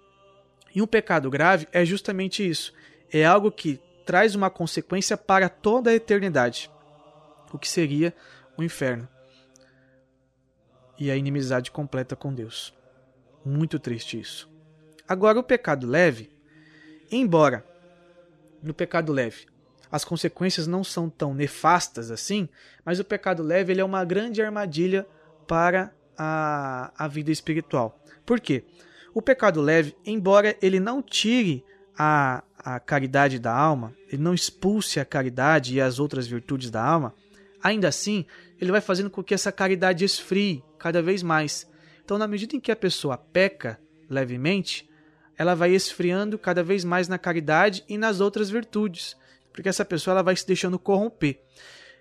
E 0.73 0.81
um 0.81 0.87
pecado 0.87 1.31
grave 1.31 1.67
é 1.71 1.83
justamente 1.83 2.47
isso. 2.47 2.71
É 3.11 3.25
algo 3.25 3.51
que 3.51 3.81
traz 4.05 4.35
uma 4.35 4.51
consequência 4.51 5.17
para 5.17 5.49
toda 5.49 5.89
a 5.89 5.95
eternidade. 5.95 6.69
O 7.51 7.57
que 7.57 7.67
seria 7.67 8.13
o 8.55 8.63
inferno. 8.63 9.07
E 10.99 11.09
a 11.09 11.15
inimizade 11.15 11.71
completa 11.71 12.15
com 12.15 12.31
Deus. 12.31 12.73
Muito 13.43 13.79
triste 13.79 14.19
isso. 14.19 14.47
Agora, 15.07 15.39
o 15.39 15.43
pecado 15.43 15.87
leve, 15.87 16.29
embora 17.09 17.65
no 18.61 18.73
pecado 18.73 19.11
leve 19.11 19.47
as 19.91 20.03
consequências 20.03 20.67
não 20.67 20.83
são 20.83 21.09
tão 21.09 21.33
nefastas 21.33 22.11
assim, 22.11 22.47
mas 22.85 22.99
o 22.99 23.05
pecado 23.05 23.43
leve 23.43 23.71
ele 23.71 23.81
é 23.81 23.85
uma 23.85 24.03
grande 24.03 24.41
armadilha 24.41 25.07
para 25.47 25.91
a, 26.17 26.91
a 26.97 27.07
vida 27.07 27.31
espiritual. 27.31 28.01
Por 28.25 28.39
quê? 28.39 28.63
O 29.13 29.21
pecado 29.21 29.61
leve, 29.61 29.95
embora 30.05 30.55
ele 30.61 30.79
não 30.79 31.01
tire 31.01 31.63
a, 31.97 32.43
a 32.57 32.79
caridade 32.79 33.39
da 33.39 33.53
alma, 33.53 33.93
ele 34.11 34.21
não 34.21 34.33
expulse 34.33 34.99
a 34.99 35.05
caridade 35.05 35.75
e 35.75 35.81
as 35.81 35.99
outras 35.99 36.27
virtudes 36.27 36.69
da 36.69 36.83
alma, 36.83 37.13
ainda 37.63 37.87
assim, 37.87 38.25
ele 38.59 38.71
vai 38.71 38.81
fazendo 38.81 39.09
com 39.09 39.23
que 39.23 39.33
essa 39.33 39.51
caridade 39.51 40.05
esfrie 40.05 40.63
cada 40.77 41.01
vez 41.01 41.23
mais. 41.23 41.67
Então, 42.03 42.17
na 42.17 42.27
medida 42.27 42.55
em 42.55 42.59
que 42.59 42.71
a 42.71 42.75
pessoa 42.75 43.17
peca 43.17 43.79
levemente, 44.09 44.87
ela 45.37 45.55
vai 45.55 45.71
esfriando 45.71 46.37
cada 46.37 46.63
vez 46.63 46.83
mais 46.83 47.07
na 47.07 47.17
caridade 47.17 47.83
e 47.87 47.97
nas 47.97 48.19
outras 48.19 48.49
virtudes, 48.49 49.15
porque 49.57 49.69
essa 49.69 49.83
pessoa 49.83 50.13
ela 50.13 50.21
vai 50.21 50.35
se 50.35 50.45
deixando 50.45 50.77
corromper. 50.77 51.41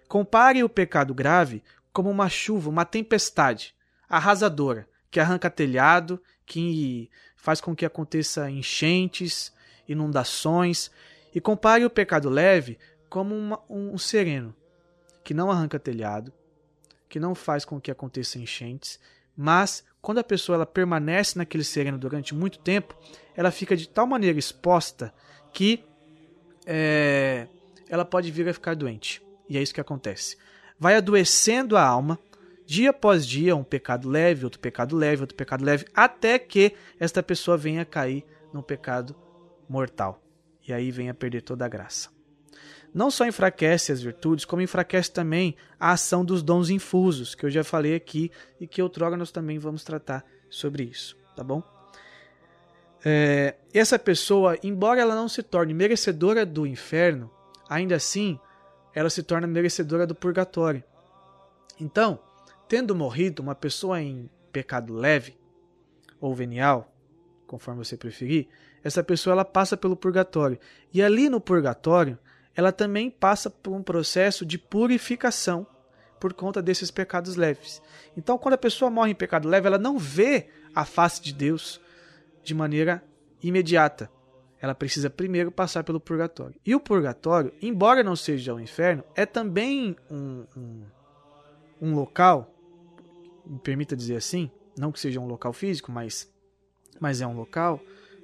Compare 0.06 0.62
o 0.62 0.68
pecado 0.68 1.14
grave 1.14 1.64
como 1.90 2.10
uma 2.10 2.28
chuva, 2.28 2.68
uma 2.68 2.84
tempestade 2.84 3.74
arrasadora, 4.06 4.86
que 5.10 5.18
arranca 5.18 5.48
telhado, 5.48 6.22
que 6.44 7.10
faz 7.34 7.58
com 7.58 7.74
que 7.74 7.86
aconteça 7.86 8.50
enchentes, 8.50 9.54
inundações, 9.88 10.90
e 11.34 11.40
compare 11.40 11.82
o 11.86 11.88
pecado 11.88 12.28
leve 12.28 12.78
como 13.08 13.34
uma, 13.34 13.58
um 13.70 13.96
sereno, 13.96 14.54
que 15.24 15.32
não 15.32 15.50
arranca 15.50 15.78
telhado, 15.78 16.34
que 17.08 17.18
não 17.18 17.34
faz 17.34 17.64
com 17.64 17.80
que 17.80 17.90
aconteça 17.90 18.38
enchentes, 18.38 19.00
mas 19.34 19.82
quando 20.02 20.18
a 20.18 20.24
pessoa 20.24 20.56
ela 20.56 20.66
permanece 20.66 21.38
naquele 21.38 21.64
sereno 21.64 21.96
durante 21.96 22.34
muito 22.34 22.58
tempo, 22.58 22.94
ela 23.34 23.50
fica 23.50 23.74
de 23.74 23.88
tal 23.88 24.06
maneira 24.06 24.38
exposta 24.38 25.10
que 25.54 25.82
é, 26.66 27.46
ela 27.88 28.04
pode 28.04 28.30
vir 28.30 28.48
a 28.48 28.52
ficar 28.52 28.74
doente. 28.74 29.22
E 29.48 29.56
é 29.56 29.62
isso 29.62 29.72
que 29.72 29.80
acontece. 29.80 30.36
Vai 30.78 30.96
adoecendo 30.96 31.76
a 31.76 31.86
alma, 31.86 32.18
dia 32.66 32.90
após 32.90 33.26
dia, 33.26 33.54
um 33.54 33.64
pecado 33.64 34.08
leve, 34.08 34.44
outro 34.44 34.60
pecado 34.60 34.96
leve, 34.96 35.22
outro 35.22 35.36
pecado 35.36 35.64
leve, 35.64 35.86
até 35.94 36.38
que 36.38 36.74
esta 36.98 37.22
pessoa 37.22 37.56
venha 37.56 37.82
a 37.82 37.86
cair 37.86 38.24
num 38.52 38.62
pecado 38.62 39.14
mortal. 39.68 40.20
E 40.66 40.72
aí 40.72 40.90
venha 40.90 41.12
a 41.12 41.14
perder 41.14 41.42
toda 41.42 41.64
a 41.64 41.68
graça 41.68 42.16
não 42.96 43.10
só 43.10 43.26
enfraquece 43.26 43.92
as 43.92 44.00
virtudes, 44.00 44.46
como 44.46 44.62
enfraquece 44.62 45.12
também 45.12 45.54
a 45.78 45.92
ação 45.92 46.24
dos 46.24 46.42
dons 46.42 46.70
infusos, 46.70 47.34
que 47.34 47.44
eu 47.44 47.50
já 47.50 47.62
falei 47.62 47.94
aqui 47.94 48.30
e 48.58 48.66
que 48.66 48.80
outrora 48.80 49.18
nós 49.18 49.30
também 49.30 49.58
vamos 49.58 49.84
tratar 49.84 50.24
sobre 50.48 50.84
isso, 50.84 51.14
tá 51.36 51.44
bom? 51.44 51.62
É, 53.08 53.54
essa 53.72 54.00
pessoa, 54.00 54.58
embora 54.64 55.00
ela 55.00 55.14
não 55.14 55.28
se 55.28 55.40
torne 55.40 55.72
merecedora 55.72 56.44
do 56.44 56.66
inferno, 56.66 57.30
ainda 57.68 57.94
assim 57.94 58.36
ela 58.92 59.08
se 59.08 59.22
torna 59.22 59.46
merecedora 59.46 60.04
do 60.04 60.12
purgatório. 60.12 60.82
Então, 61.78 62.18
tendo 62.66 62.96
morrido 62.96 63.40
uma 63.42 63.54
pessoa 63.54 64.02
em 64.02 64.28
pecado 64.50 64.92
leve 64.92 65.38
ou 66.20 66.34
venial, 66.34 66.92
conforme 67.46 67.84
você 67.84 67.96
preferir, 67.96 68.48
essa 68.82 69.04
pessoa 69.04 69.34
ela 69.34 69.44
passa 69.44 69.76
pelo 69.76 69.94
purgatório. 69.94 70.58
E 70.92 71.00
ali 71.00 71.28
no 71.28 71.40
purgatório, 71.40 72.18
ela 72.56 72.72
também 72.72 73.08
passa 73.08 73.48
por 73.48 73.72
um 73.72 73.84
processo 73.84 74.44
de 74.44 74.58
purificação 74.58 75.64
por 76.18 76.32
conta 76.32 76.60
desses 76.60 76.90
pecados 76.90 77.36
leves. 77.36 77.80
Então, 78.16 78.36
quando 78.36 78.54
a 78.54 78.58
pessoa 78.58 78.90
morre 78.90 79.12
em 79.12 79.14
pecado 79.14 79.48
leve, 79.48 79.68
ela 79.68 79.78
não 79.78 79.96
vê 79.96 80.48
a 80.74 80.84
face 80.84 81.22
de 81.22 81.32
Deus 81.32 81.80
de 82.46 82.54
maneira 82.54 83.02
imediata. 83.42 84.10
Ela 84.60 84.74
precisa 84.74 85.10
primeiro 85.10 85.52
passar 85.52 85.84
pelo 85.84 86.00
purgatório. 86.00 86.58
E 86.64 86.74
o 86.74 86.80
purgatório, 86.80 87.52
embora 87.60 88.02
não 88.02 88.16
seja 88.16 88.54
o 88.54 88.60
inferno, 88.60 89.04
é 89.14 89.26
também 89.26 89.96
um, 90.10 90.44
um, 90.56 90.82
um 91.82 91.94
local, 91.94 92.50
me 93.44 93.58
permita 93.58 93.94
dizer 93.94 94.16
assim, 94.16 94.50
não 94.78 94.90
que 94.90 95.00
seja 95.00 95.20
um 95.20 95.26
local 95.26 95.52
físico, 95.52 95.92
mas, 95.92 96.32
mas 96.98 97.20
é 97.20 97.26
um 97.26 97.36
local 97.36 97.80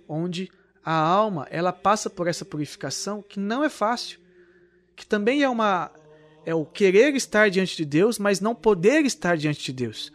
onde 0.09 0.51
a 0.85 0.95
alma 0.95 1.47
ela 1.51 1.73
passa 1.73 2.09
por 2.09 2.27
essa 2.27 2.45
purificação 2.45 3.23
que 3.23 3.39
não 3.39 3.63
é 3.63 3.69
fácil 3.69 4.23
que 4.97 5.07
também 5.07 5.43
é 5.43 5.49
uma 5.49 5.91
é 6.45 6.55
o 6.55 6.65
querer 6.65 7.15
estar 7.15 7.49
diante 7.51 7.77
de 7.77 7.85
Deus, 7.85 8.19
mas 8.19 8.41
não 8.41 8.55
poder 8.55 9.05
estar 9.05 9.37
diante 9.37 9.63
de 9.65 9.73
Deus. 9.73 10.13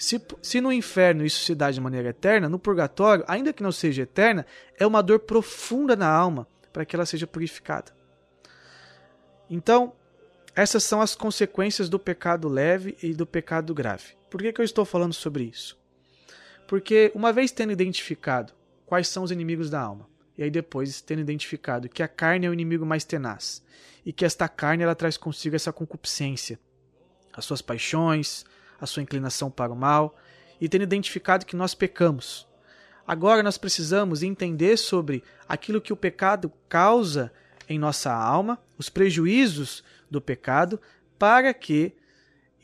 Se, 0.00 0.18
se 0.40 0.62
no 0.62 0.72
inferno 0.72 1.26
isso 1.26 1.44
se 1.44 1.54
dá 1.54 1.70
de 1.70 1.78
maneira 1.78 2.08
eterna, 2.08 2.48
no 2.48 2.58
purgatório, 2.58 3.22
ainda 3.28 3.52
que 3.52 3.62
não 3.62 3.70
seja 3.70 4.04
eterna, 4.04 4.46
é 4.78 4.86
uma 4.86 5.02
dor 5.02 5.18
profunda 5.18 5.94
na 5.94 6.08
alma 6.08 6.48
para 6.72 6.86
que 6.86 6.96
ela 6.96 7.04
seja 7.04 7.26
purificada. 7.26 7.92
Então, 9.50 9.92
essas 10.56 10.84
são 10.84 11.02
as 11.02 11.14
consequências 11.14 11.90
do 11.90 11.98
pecado 11.98 12.48
leve 12.48 12.96
e 13.02 13.12
do 13.12 13.26
pecado 13.26 13.74
grave. 13.74 14.14
Por 14.30 14.40
que, 14.40 14.54
que 14.54 14.62
eu 14.62 14.64
estou 14.64 14.86
falando 14.86 15.12
sobre 15.12 15.44
isso? 15.44 15.78
Porque, 16.66 17.12
uma 17.14 17.30
vez 17.30 17.52
tendo 17.52 17.70
identificado 17.70 18.54
quais 18.86 19.06
são 19.06 19.22
os 19.22 19.30
inimigos 19.30 19.68
da 19.68 19.82
alma, 19.82 20.08
e 20.34 20.42
aí 20.42 20.50
depois 20.50 21.02
tendo 21.02 21.20
identificado 21.20 21.90
que 21.90 22.02
a 22.02 22.08
carne 22.08 22.46
é 22.46 22.48
o 22.48 22.54
inimigo 22.54 22.86
mais 22.86 23.04
tenaz, 23.04 23.62
e 24.02 24.14
que 24.14 24.24
esta 24.24 24.48
carne 24.48 24.82
ela 24.82 24.94
traz 24.94 25.18
consigo 25.18 25.56
essa 25.56 25.74
concupiscência, 25.74 26.58
as 27.34 27.44
suas 27.44 27.60
paixões, 27.60 28.46
a 28.80 28.86
sua 28.86 29.02
inclinação 29.02 29.50
para 29.50 29.72
o 29.72 29.76
mal, 29.76 30.16
e 30.60 30.68
tendo 30.68 30.82
identificado 30.82 31.46
que 31.46 31.56
nós 31.56 31.74
pecamos. 31.74 32.46
Agora 33.06 33.42
nós 33.42 33.58
precisamos 33.58 34.22
entender 34.22 34.76
sobre 34.76 35.22
aquilo 35.48 35.80
que 35.80 35.92
o 35.92 35.96
pecado 35.96 36.52
causa 36.68 37.32
em 37.68 37.78
nossa 37.78 38.12
alma, 38.12 38.58
os 38.78 38.88
prejuízos 38.88 39.82
do 40.10 40.20
pecado, 40.20 40.80
para 41.18 41.52
que 41.52 41.92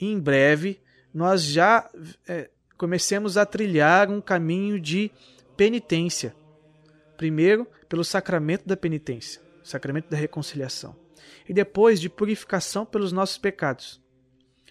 em 0.01 0.19
breve 0.19 0.81
nós 1.13 1.43
já 1.43 1.89
é, 2.29 2.51
comecemos 2.77 3.37
a 3.37 3.47
trilhar 3.47 4.11
um 4.11 4.21
caminho 4.21 4.79
de 4.79 5.11
penitência. 5.57 6.35
Primeiro, 7.17 7.67
pelo 7.89 8.05
sacramento 8.05 8.67
da 8.67 8.77
penitência, 8.77 9.41
sacramento 9.65 10.11
da 10.11 10.17
reconciliação 10.17 10.95
e 11.49 11.53
depois 11.53 12.01
de 12.01 12.09
purificação 12.09 12.85
pelos 12.85 13.13
nossos 13.13 13.39
pecados. 13.39 14.01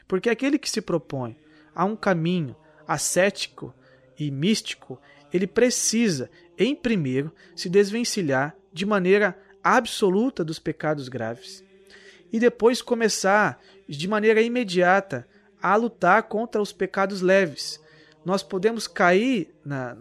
Porque 0.08 0.30
aquele 0.30 0.58
que 0.58 0.70
se 0.70 0.82
propõe 0.82 1.38
a 1.74 1.86
um 1.86 1.96
caminho 1.96 2.56
ascético 2.88 3.74
e 4.18 4.30
místico, 4.32 5.00
ele 5.34 5.48
precisa, 5.48 6.30
em 6.58 6.76
primeiro, 6.76 7.34
se 7.56 7.70
desvencilhar 7.70 8.56
de 8.72 8.86
maneira 8.86 9.38
absoluta 9.64 10.44
dos 10.44 10.60
pecados 10.60 11.10
graves 11.10 11.64
e 12.32 12.40
depois 12.40 12.82
começar 12.82 13.60
de 13.88 14.08
maneira 14.08 14.42
imediata 14.42 15.28
a 15.62 15.76
lutar 15.76 16.24
contra 16.24 16.62
os 16.62 16.72
pecados 16.72 17.22
leves. 17.22 17.80
Nós 18.24 18.44
podemos 18.44 18.88
cair 18.88 19.54
na, 19.64 19.98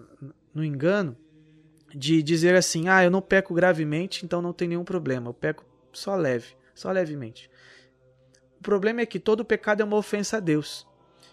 no 0.52 0.64
engano 0.64 1.16
de 1.94 2.22
dizer 2.22 2.54
assim: 2.54 2.88
ah, 2.88 3.04
eu 3.04 3.10
não 3.10 3.22
peco 3.22 3.54
gravemente, 3.54 4.24
então 4.24 4.42
não 4.42 4.52
tem 4.52 4.68
nenhum 4.68 4.84
problema, 4.84 5.28
eu 5.28 5.34
peco 5.34 5.64
só 5.92 6.16
leve 6.16 6.54
só 6.74 6.90
levemente. 6.90 7.48
O 8.64 8.72
problema 8.74 9.02
é 9.02 9.06
que 9.06 9.20
todo 9.20 9.44
pecado 9.44 9.82
é 9.82 9.84
uma 9.84 9.98
ofensa 9.98 10.38
a 10.38 10.40
Deus. 10.40 10.86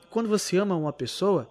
Quando 0.10 0.28
você 0.28 0.58
ama 0.58 0.76
uma 0.76 0.92
pessoa, 0.92 1.50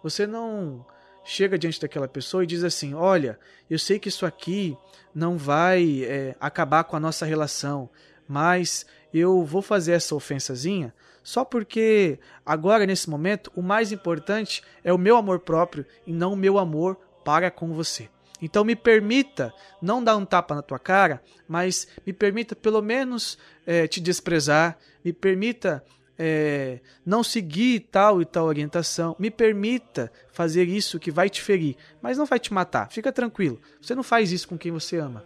você 0.00 0.24
não 0.24 0.86
chega 1.24 1.58
diante 1.58 1.80
daquela 1.80 2.06
pessoa 2.06 2.44
e 2.44 2.46
diz 2.46 2.62
assim: 2.62 2.94
Olha, 2.94 3.36
eu 3.68 3.76
sei 3.76 3.98
que 3.98 4.08
isso 4.08 4.24
aqui 4.24 4.78
não 5.12 5.36
vai 5.36 6.04
é, 6.04 6.36
acabar 6.38 6.84
com 6.84 6.94
a 6.94 7.00
nossa 7.00 7.26
relação, 7.26 7.90
mas 8.28 8.86
eu 9.12 9.42
vou 9.42 9.60
fazer 9.60 9.94
essa 9.94 10.14
ofensazinha 10.14 10.94
só 11.24 11.44
porque 11.44 12.20
agora, 12.44 12.86
nesse 12.86 13.10
momento, 13.10 13.50
o 13.56 13.62
mais 13.62 13.90
importante 13.90 14.62
é 14.84 14.92
o 14.92 14.98
meu 14.98 15.16
amor 15.16 15.40
próprio 15.40 15.84
e 16.06 16.12
não 16.12 16.34
o 16.34 16.36
meu 16.36 16.56
amor 16.56 16.94
para 17.24 17.50
com 17.50 17.72
você. 17.72 18.08
Então 18.40 18.64
me 18.64 18.76
permita 18.76 19.52
não 19.80 20.02
dar 20.02 20.16
um 20.16 20.24
tapa 20.24 20.54
na 20.54 20.62
tua 20.62 20.78
cara, 20.78 21.22
mas 21.48 21.88
me 22.06 22.12
permita 22.12 22.54
pelo 22.54 22.82
menos 22.82 23.38
é, 23.66 23.86
te 23.86 24.00
desprezar, 24.00 24.78
me 25.04 25.12
permita 25.12 25.82
é, 26.18 26.80
não 27.04 27.22
seguir 27.22 27.80
tal 27.90 28.20
e 28.20 28.24
tal 28.24 28.46
orientação, 28.46 29.16
me 29.18 29.30
permita 29.30 30.10
fazer 30.30 30.64
isso 30.64 30.98
que 30.98 31.10
vai 31.10 31.28
te 31.30 31.40
ferir, 31.40 31.76
mas 32.00 32.18
não 32.18 32.26
vai 32.26 32.38
te 32.38 32.52
matar. 32.52 32.90
Fica 32.90 33.12
tranquilo, 33.12 33.60
você 33.80 33.94
não 33.94 34.02
faz 34.02 34.32
isso 34.32 34.48
com 34.48 34.58
quem 34.58 34.72
você 34.72 34.98
ama. 34.98 35.24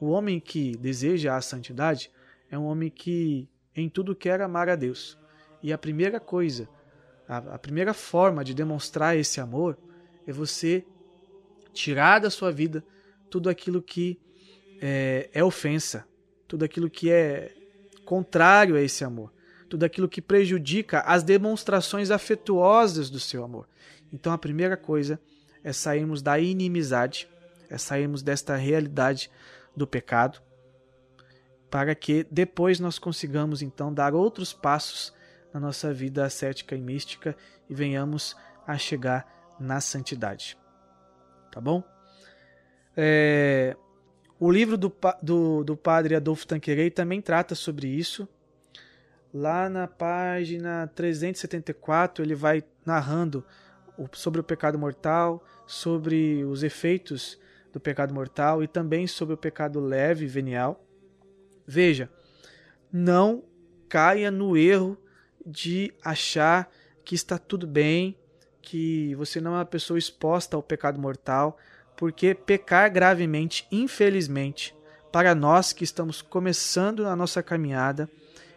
O 0.00 0.08
homem 0.08 0.40
que 0.40 0.76
deseja 0.76 1.36
a 1.36 1.40
santidade 1.40 2.10
é 2.50 2.58
um 2.58 2.64
homem 2.64 2.90
que 2.90 3.48
em 3.74 3.88
tudo 3.88 4.16
quer 4.16 4.40
amar 4.40 4.68
a 4.68 4.74
Deus. 4.74 5.16
E 5.62 5.72
a 5.72 5.78
primeira 5.78 6.18
coisa, 6.18 6.68
a, 7.28 7.36
a 7.36 7.58
primeira 7.58 7.94
forma 7.94 8.44
de 8.44 8.52
demonstrar 8.52 9.16
esse 9.16 9.40
amor 9.40 9.78
é 10.26 10.32
você 10.32 10.84
tirar 11.72 12.18
da 12.18 12.30
sua 12.30 12.52
vida 12.52 12.84
tudo 13.30 13.48
aquilo 13.48 13.80
que 13.80 14.20
é, 14.80 15.30
é 15.32 15.42
ofensa, 15.42 16.06
tudo 16.46 16.64
aquilo 16.64 16.90
que 16.90 17.10
é 17.10 17.54
contrário 18.04 18.76
a 18.76 18.82
esse 18.82 19.04
amor, 19.04 19.32
tudo 19.68 19.84
aquilo 19.84 20.08
que 20.08 20.20
prejudica 20.20 21.00
as 21.00 21.22
demonstrações 21.22 22.10
afetuosas 22.10 23.08
do 23.08 23.18
seu 23.18 23.42
amor. 23.44 23.68
Então 24.12 24.32
a 24.32 24.38
primeira 24.38 24.76
coisa 24.76 25.18
é 25.64 25.72
sairmos 25.72 26.20
da 26.20 26.38
inimizade, 26.38 27.28
é 27.70 27.78
sairmos 27.78 28.22
desta 28.22 28.56
realidade 28.56 29.30
do 29.74 29.86
pecado, 29.86 30.42
para 31.70 31.94
que 31.94 32.26
depois 32.30 32.78
nós 32.78 32.98
consigamos 32.98 33.62
então 33.62 33.94
dar 33.94 34.14
outros 34.14 34.52
passos 34.52 35.14
na 35.54 35.60
nossa 35.60 35.92
vida 35.92 36.24
ascética 36.24 36.76
e 36.76 36.80
mística 36.80 37.34
e 37.68 37.74
venhamos 37.74 38.36
a 38.66 38.76
chegar 38.76 39.56
na 39.58 39.80
santidade. 39.80 40.61
Tá 41.52 41.60
bom? 41.60 41.84
É, 42.96 43.76
o 44.40 44.50
livro 44.50 44.78
do, 44.78 44.90
do, 45.22 45.62
do 45.62 45.76
padre 45.76 46.16
Adolfo 46.16 46.46
Tanquerei 46.46 46.90
também 46.90 47.20
trata 47.20 47.54
sobre 47.54 47.86
isso. 47.86 48.26
Lá 49.32 49.68
na 49.68 49.86
página 49.86 50.90
374, 50.94 52.24
ele 52.24 52.34
vai 52.34 52.64
narrando 52.84 53.44
sobre 54.12 54.40
o 54.40 54.44
pecado 54.44 54.78
mortal, 54.78 55.44
sobre 55.66 56.42
os 56.44 56.62
efeitos 56.62 57.38
do 57.70 57.78
pecado 57.78 58.14
mortal 58.14 58.62
e 58.62 58.66
também 58.66 59.06
sobre 59.06 59.34
o 59.34 59.38
pecado 59.38 59.78
leve 59.78 60.24
e 60.24 60.28
venial. 60.28 60.82
Veja, 61.66 62.10
não 62.90 63.44
caia 63.90 64.30
no 64.30 64.56
erro 64.56 64.96
de 65.44 65.92
achar 66.02 66.70
que 67.04 67.14
está 67.14 67.36
tudo 67.36 67.66
bem, 67.66 68.16
que 68.62 69.14
você 69.16 69.40
não 69.40 69.54
é 69.54 69.58
uma 69.58 69.64
pessoa 69.64 69.98
exposta 69.98 70.56
ao 70.56 70.62
pecado 70.62 70.98
mortal, 70.98 71.58
porque 71.96 72.34
pecar 72.34 72.90
gravemente, 72.90 73.66
infelizmente, 73.70 74.74
para 75.10 75.34
nós 75.34 75.72
que 75.72 75.84
estamos 75.84 76.22
começando 76.22 77.06
a 77.06 77.14
nossa 77.14 77.42
caminhada, 77.42 78.08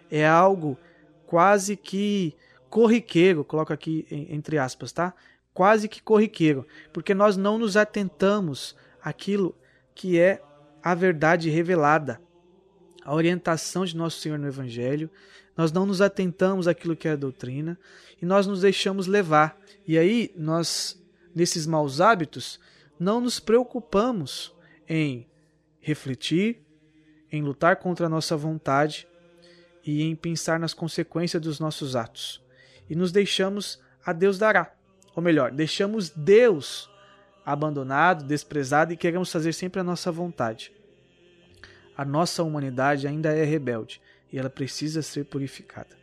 é 0.09 0.25
algo 0.25 0.77
quase 1.25 1.75
que 1.75 2.35
corriqueiro, 2.69 3.43
coloco 3.43 3.73
aqui 3.73 4.07
entre 4.09 4.57
aspas, 4.57 4.91
tá? 4.91 5.13
Quase 5.53 5.87
que 5.89 6.01
corriqueiro, 6.01 6.65
porque 6.93 7.13
nós 7.13 7.35
não 7.35 7.57
nos 7.57 7.75
atentamos 7.75 8.75
àquilo 9.01 9.55
que 9.93 10.19
é 10.19 10.41
a 10.83 10.93
verdade 10.93 11.49
revelada, 11.49 12.21
a 13.03 13.13
orientação 13.13 13.85
de 13.85 13.95
nosso 13.95 14.19
Senhor 14.19 14.37
no 14.37 14.47
Evangelho, 14.47 15.09
nós 15.57 15.71
não 15.71 15.85
nos 15.85 16.01
atentamos 16.01 16.67
àquilo 16.67 16.95
que 16.95 17.07
é 17.07 17.11
a 17.11 17.15
doutrina 17.15 17.79
e 18.21 18.25
nós 18.25 18.45
nos 18.45 18.61
deixamos 18.61 19.07
levar. 19.07 19.57
E 19.87 19.97
aí 19.97 20.31
nós, 20.35 21.01
nesses 21.33 21.65
maus 21.65 22.01
hábitos, 22.01 22.59
não 22.99 23.21
nos 23.21 23.39
preocupamos 23.39 24.53
em 24.87 25.27
refletir, 25.79 26.61
em 27.31 27.41
lutar 27.41 27.77
contra 27.77 28.07
a 28.07 28.09
nossa 28.09 28.35
vontade 28.35 29.07
e 29.85 30.03
em 30.03 30.15
pensar 30.15 30.59
nas 30.59 30.73
consequências 30.73 31.41
dos 31.41 31.59
nossos 31.59 31.95
atos. 31.95 32.43
E 32.89 32.95
nos 32.95 33.11
deixamos 33.11 33.79
a 34.05 34.11
Deus 34.11 34.37
dará. 34.37 34.73
Ou 35.15 35.23
melhor, 35.23 35.51
deixamos 35.51 36.09
Deus 36.09 36.89
abandonado, 37.45 38.25
desprezado 38.25 38.91
e 38.91 38.97
queremos 38.97 39.31
fazer 39.31 39.53
sempre 39.53 39.79
a 39.79 39.83
nossa 39.83 40.11
vontade. 40.11 40.73
A 41.95 42.03
nossa 42.03 42.43
humanidade 42.43 43.07
ainda 43.07 43.31
é 43.31 43.45
rebelde 43.45 44.01
e 44.31 44.39
ela 44.39 44.49
precisa 44.49 45.01
ser 45.01 45.25
purificada. 45.25 45.95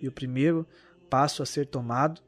E 0.00 0.08
o 0.08 0.12
primeiro 0.12 0.66
passo 1.08 1.42
a 1.42 1.46
ser 1.46 1.66
tomado 1.66 2.20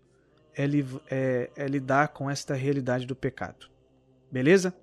é, 0.56 0.64
é, 1.10 1.50
é 1.56 1.66
lidar 1.66 2.08
com 2.08 2.30
esta 2.30 2.54
realidade 2.54 3.06
do 3.06 3.16
pecado. 3.16 3.68
Beleza? 4.30 4.74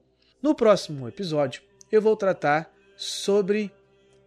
No 0.41 0.55
próximo 0.55 1.07
episódio, 1.07 1.61
eu 1.91 2.01
vou 2.01 2.15
tratar 2.15 2.73
sobre 2.95 3.71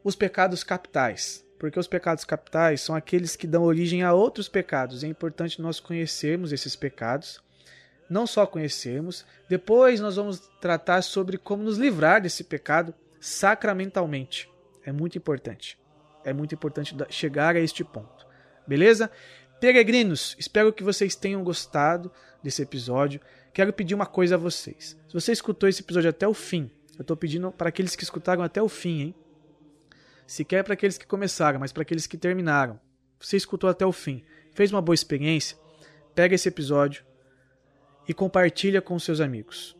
os 0.02 0.14
pecados 0.14 0.62
capitais, 0.62 1.44
porque 1.58 1.78
os 1.78 1.88
pecados 1.88 2.24
capitais 2.24 2.80
são 2.80 2.94
aqueles 2.94 3.36
que 3.36 3.46
dão 3.46 3.62
origem 3.62 4.02
a 4.02 4.12
outros 4.12 4.48
pecados. 4.48 5.02
É 5.02 5.06
importante 5.06 5.60
nós 5.60 5.80
conhecermos 5.80 6.52
esses 6.52 6.76
pecados, 6.76 7.42
não 8.08 8.26
só 8.26 8.46
conhecermos, 8.46 9.24
depois 9.48 10.00
nós 10.00 10.16
vamos 10.16 10.40
tratar 10.60 11.02
sobre 11.02 11.38
como 11.38 11.62
nos 11.62 11.78
livrar 11.78 12.20
desse 12.20 12.44
pecado 12.44 12.94
sacramentalmente. 13.20 14.48
É 14.84 14.92
muito 14.92 15.16
importante. 15.16 15.78
É 16.24 16.32
muito 16.32 16.54
importante 16.54 16.96
chegar 17.10 17.56
a 17.56 17.60
este 17.60 17.84
ponto. 17.84 18.26
Beleza? 18.66 19.10
Peregrinos, 19.60 20.36
espero 20.38 20.72
que 20.72 20.82
vocês 20.82 21.14
tenham 21.14 21.42
gostado 21.44 22.10
desse 22.42 22.62
episódio. 22.62 23.20
Quero 23.52 23.72
pedir 23.72 23.94
uma 23.94 24.06
coisa 24.06 24.34
a 24.34 24.38
vocês. 24.38 24.96
Se 25.06 25.14
você 25.14 25.32
escutou 25.32 25.68
esse 25.68 25.82
episódio 25.82 26.10
até 26.10 26.26
o 26.26 26.34
fim, 26.34 26.70
eu 26.96 27.02
estou 27.02 27.16
pedindo 27.16 27.50
para 27.52 27.68
aqueles 27.68 27.94
que 27.94 28.04
escutaram 28.04 28.42
até 28.42 28.62
o 28.62 28.68
fim, 28.68 29.00
hein? 29.00 29.14
Se 30.26 30.44
quer 30.44 30.64
para 30.64 30.74
aqueles 30.74 30.96
que 30.96 31.06
começaram, 31.06 31.60
mas 31.60 31.72
para 31.72 31.82
aqueles 31.82 32.06
que 32.06 32.16
terminaram. 32.16 32.80
Você 33.20 33.36
escutou 33.36 33.68
até 33.68 33.84
o 33.84 33.92
fim, 33.92 34.22
fez 34.52 34.70
uma 34.72 34.82
boa 34.82 34.94
experiência, 34.94 35.56
pega 36.14 36.34
esse 36.34 36.48
episódio 36.48 37.04
e 38.08 38.14
compartilha 38.14 38.80
com 38.82 38.98
seus 38.98 39.20
amigos. 39.20 39.76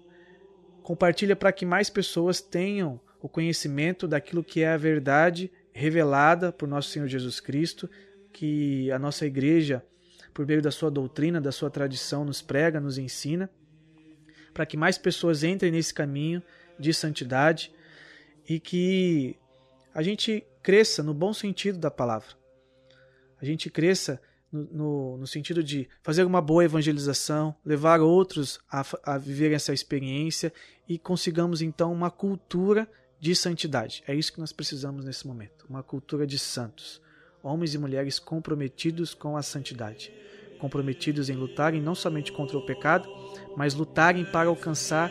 Compartilha 0.83 1.35
para 1.35 1.53
que 1.53 1.65
mais 1.65 1.89
pessoas 1.89 2.41
tenham 2.41 3.01
o 3.21 3.29
conhecimento 3.29 4.07
daquilo 4.07 4.45
que 4.45 4.63
é 4.63 4.69
a 4.69 4.77
verdade 4.77 5.51
revelada 5.75 6.53
por 6.53 6.69
nosso 6.69 6.91
Senhor 6.91 7.09
Jesus 7.09 7.41
Cristo, 7.41 7.91
que 8.33 8.91
a 8.93 8.99
nossa 8.99 9.27
igreja, 9.27 9.85
por 10.33 10.47
meio 10.47 10.63
da 10.63 10.71
sua 10.71 10.91
doutrina, 10.91 11.41
da 11.41 11.51
sua 11.51 11.69
tradição, 11.69 12.25
nos 12.25 12.41
prega, 12.41 12.81
nos 12.81 12.97
ensina, 12.97 13.51
para 14.55 14.65
que 14.65 14.77
mais 14.77 14.97
pessoas 14.97 15.43
entrem 15.43 15.73
nesse 15.73 15.93
caminho 15.93 16.41
de 16.79 16.95
santidade 16.95 17.73
e 18.49 18.61
que 18.61 19.37
a 19.93 20.01
gente 20.01 20.47
cresça 20.63 21.03
no 21.03 21.13
bom 21.13 21.35
sentido 21.35 21.79
da 21.79 21.91
palavra. 21.91 22.29
A 23.41 23.45
gente 23.45 23.69
cresça 23.69 24.21
no, 24.51 24.63
no, 24.71 25.17
no 25.19 25.27
sentido 25.27 25.63
de 25.63 25.89
fazer 26.03 26.25
uma 26.25 26.41
boa 26.41 26.65
evangelização, 26.65 27.55
levar 27.65 28.01
outros 28.01 28.61
a, 28.71 28.85
a 29.03 29.19
viver 29.19 29.53
essa 29.53 29.73
experiência 29.73 30.53
e 30.89 30.99
consigamos 30.99 31.61
então 31.61 31.93
uma 31.93 32.11
cultura 32.11 32.89
de 33.25 33.35
santidade. 33.35 34.03
É 34.07 34.15
isso 34.15 34.31
que 34.31 34.39
nós 34.39 34.53
precisamos 34.53 35.03
nesse 35.03 35.27
momento. 35.27 35.65
Uma 35.67 35.83
cultura 35.83 36.27
de 36.27 36.39
santos. 36.39 37.01
Homens 37.43 37.73
e 37.73 37.79
mulheres 37.79 38.19
comprometidos 38.19 39.15
com 39.15 39.35
a 39.35 39.43
santidade. 39.43 40.13
Comprometidos 40.59 41.31
em 41.31 41.33
lutarem 41.33 41.81
não 41.81 41.95
somente 41.95 42.31
contra 42.31 42.59
o 42.59 42.67
pecado, 42.67 43.09
mas 43.57 43.73
lutarem 43.73 44.27
para 44.27 44.51
alcançar 44.51 45.11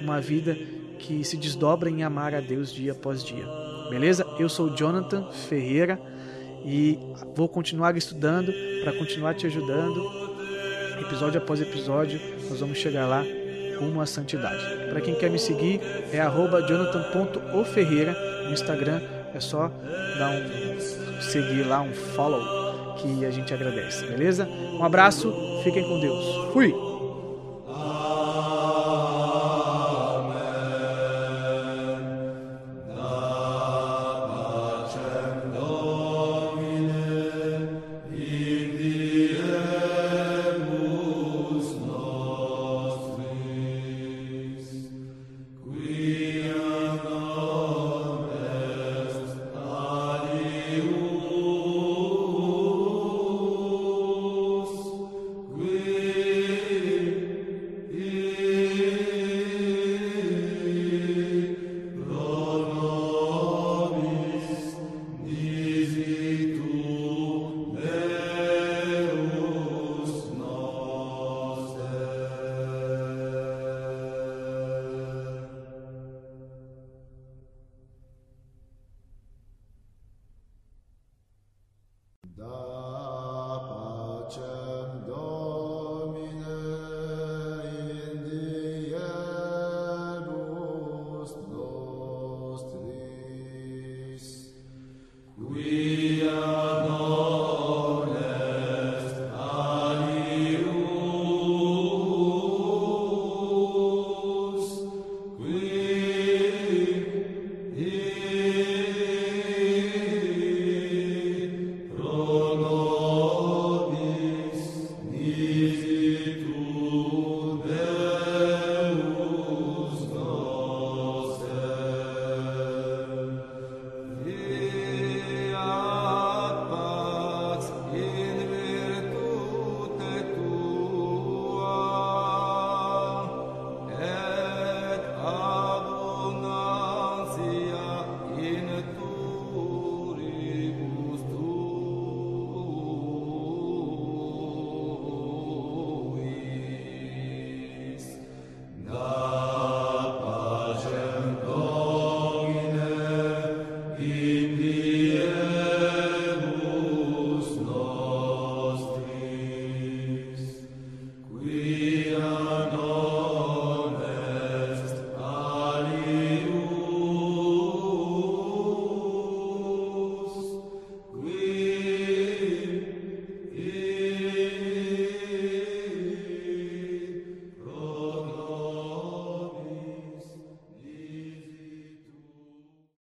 uma 0.00 0.18
vida 0.22 0.54
que 0.98 1.22
se 1.22 1.36
desdobra 1.36 1.90
em 1.90 2.02
amar 2.02 2.34
a 2.34 2.40
Deus 2.40 2.72
dia 2.72 2.92
após 2.92 3.22
dia. 3.22 3.44
Beleza? 3.90 4.24
Eu 4.38 4.48
sou 4.48 4.74
Jonathan 4.74 5.30
Ferreira 5.30 6.00
e 6.64 6.98
vou 7.36 7.46
continuar 7.46 7.94
estudando 7.94 8.54
para 8.82 8.94
continuar 8.94 9.34
te 9.34 9.46
ajudando. 9.46 10.02
Episódio 10.98 11.38
após 11.38 11.60
episódio, 11.60 12.18
nós 12.48 12.58
vamos 12.58 12.78
chegar 12.78 13.06
lá 13.06 13.22
rumo 13.80 14.00
à 14.00 14.06
santidade. 14.06 14.62
Para 14.88 15.00
quem 15.00 15.14
quer 15.14 15.30
me 15.30 15.38
seguir, 15.38 15.80
é 16.12 16.20
jonathan.oferreira 16.66 18.12
no 18.44 18.52
Instagram. 18.52 19.00
É 19.34 19.40
só 19.40 19.70
dar 20.18 20.30
um 20.30 21.20
seguir 21.20 21.62
lá, 21.62 21.80
um 21.80 21.92
follow, 21.92 22.94
que 22.96 23.24
a 23.24 23.30
gente 23.30 23.54
agradece, 23.54 24.04
beleza? 24.06 24.46
Um 24.46 24.84
abraço, 24.84 25.32
fiquem 25.62 25.82
com 25.84 26.00
Deus. 26.00 26.52
Fui! 26.52 26.89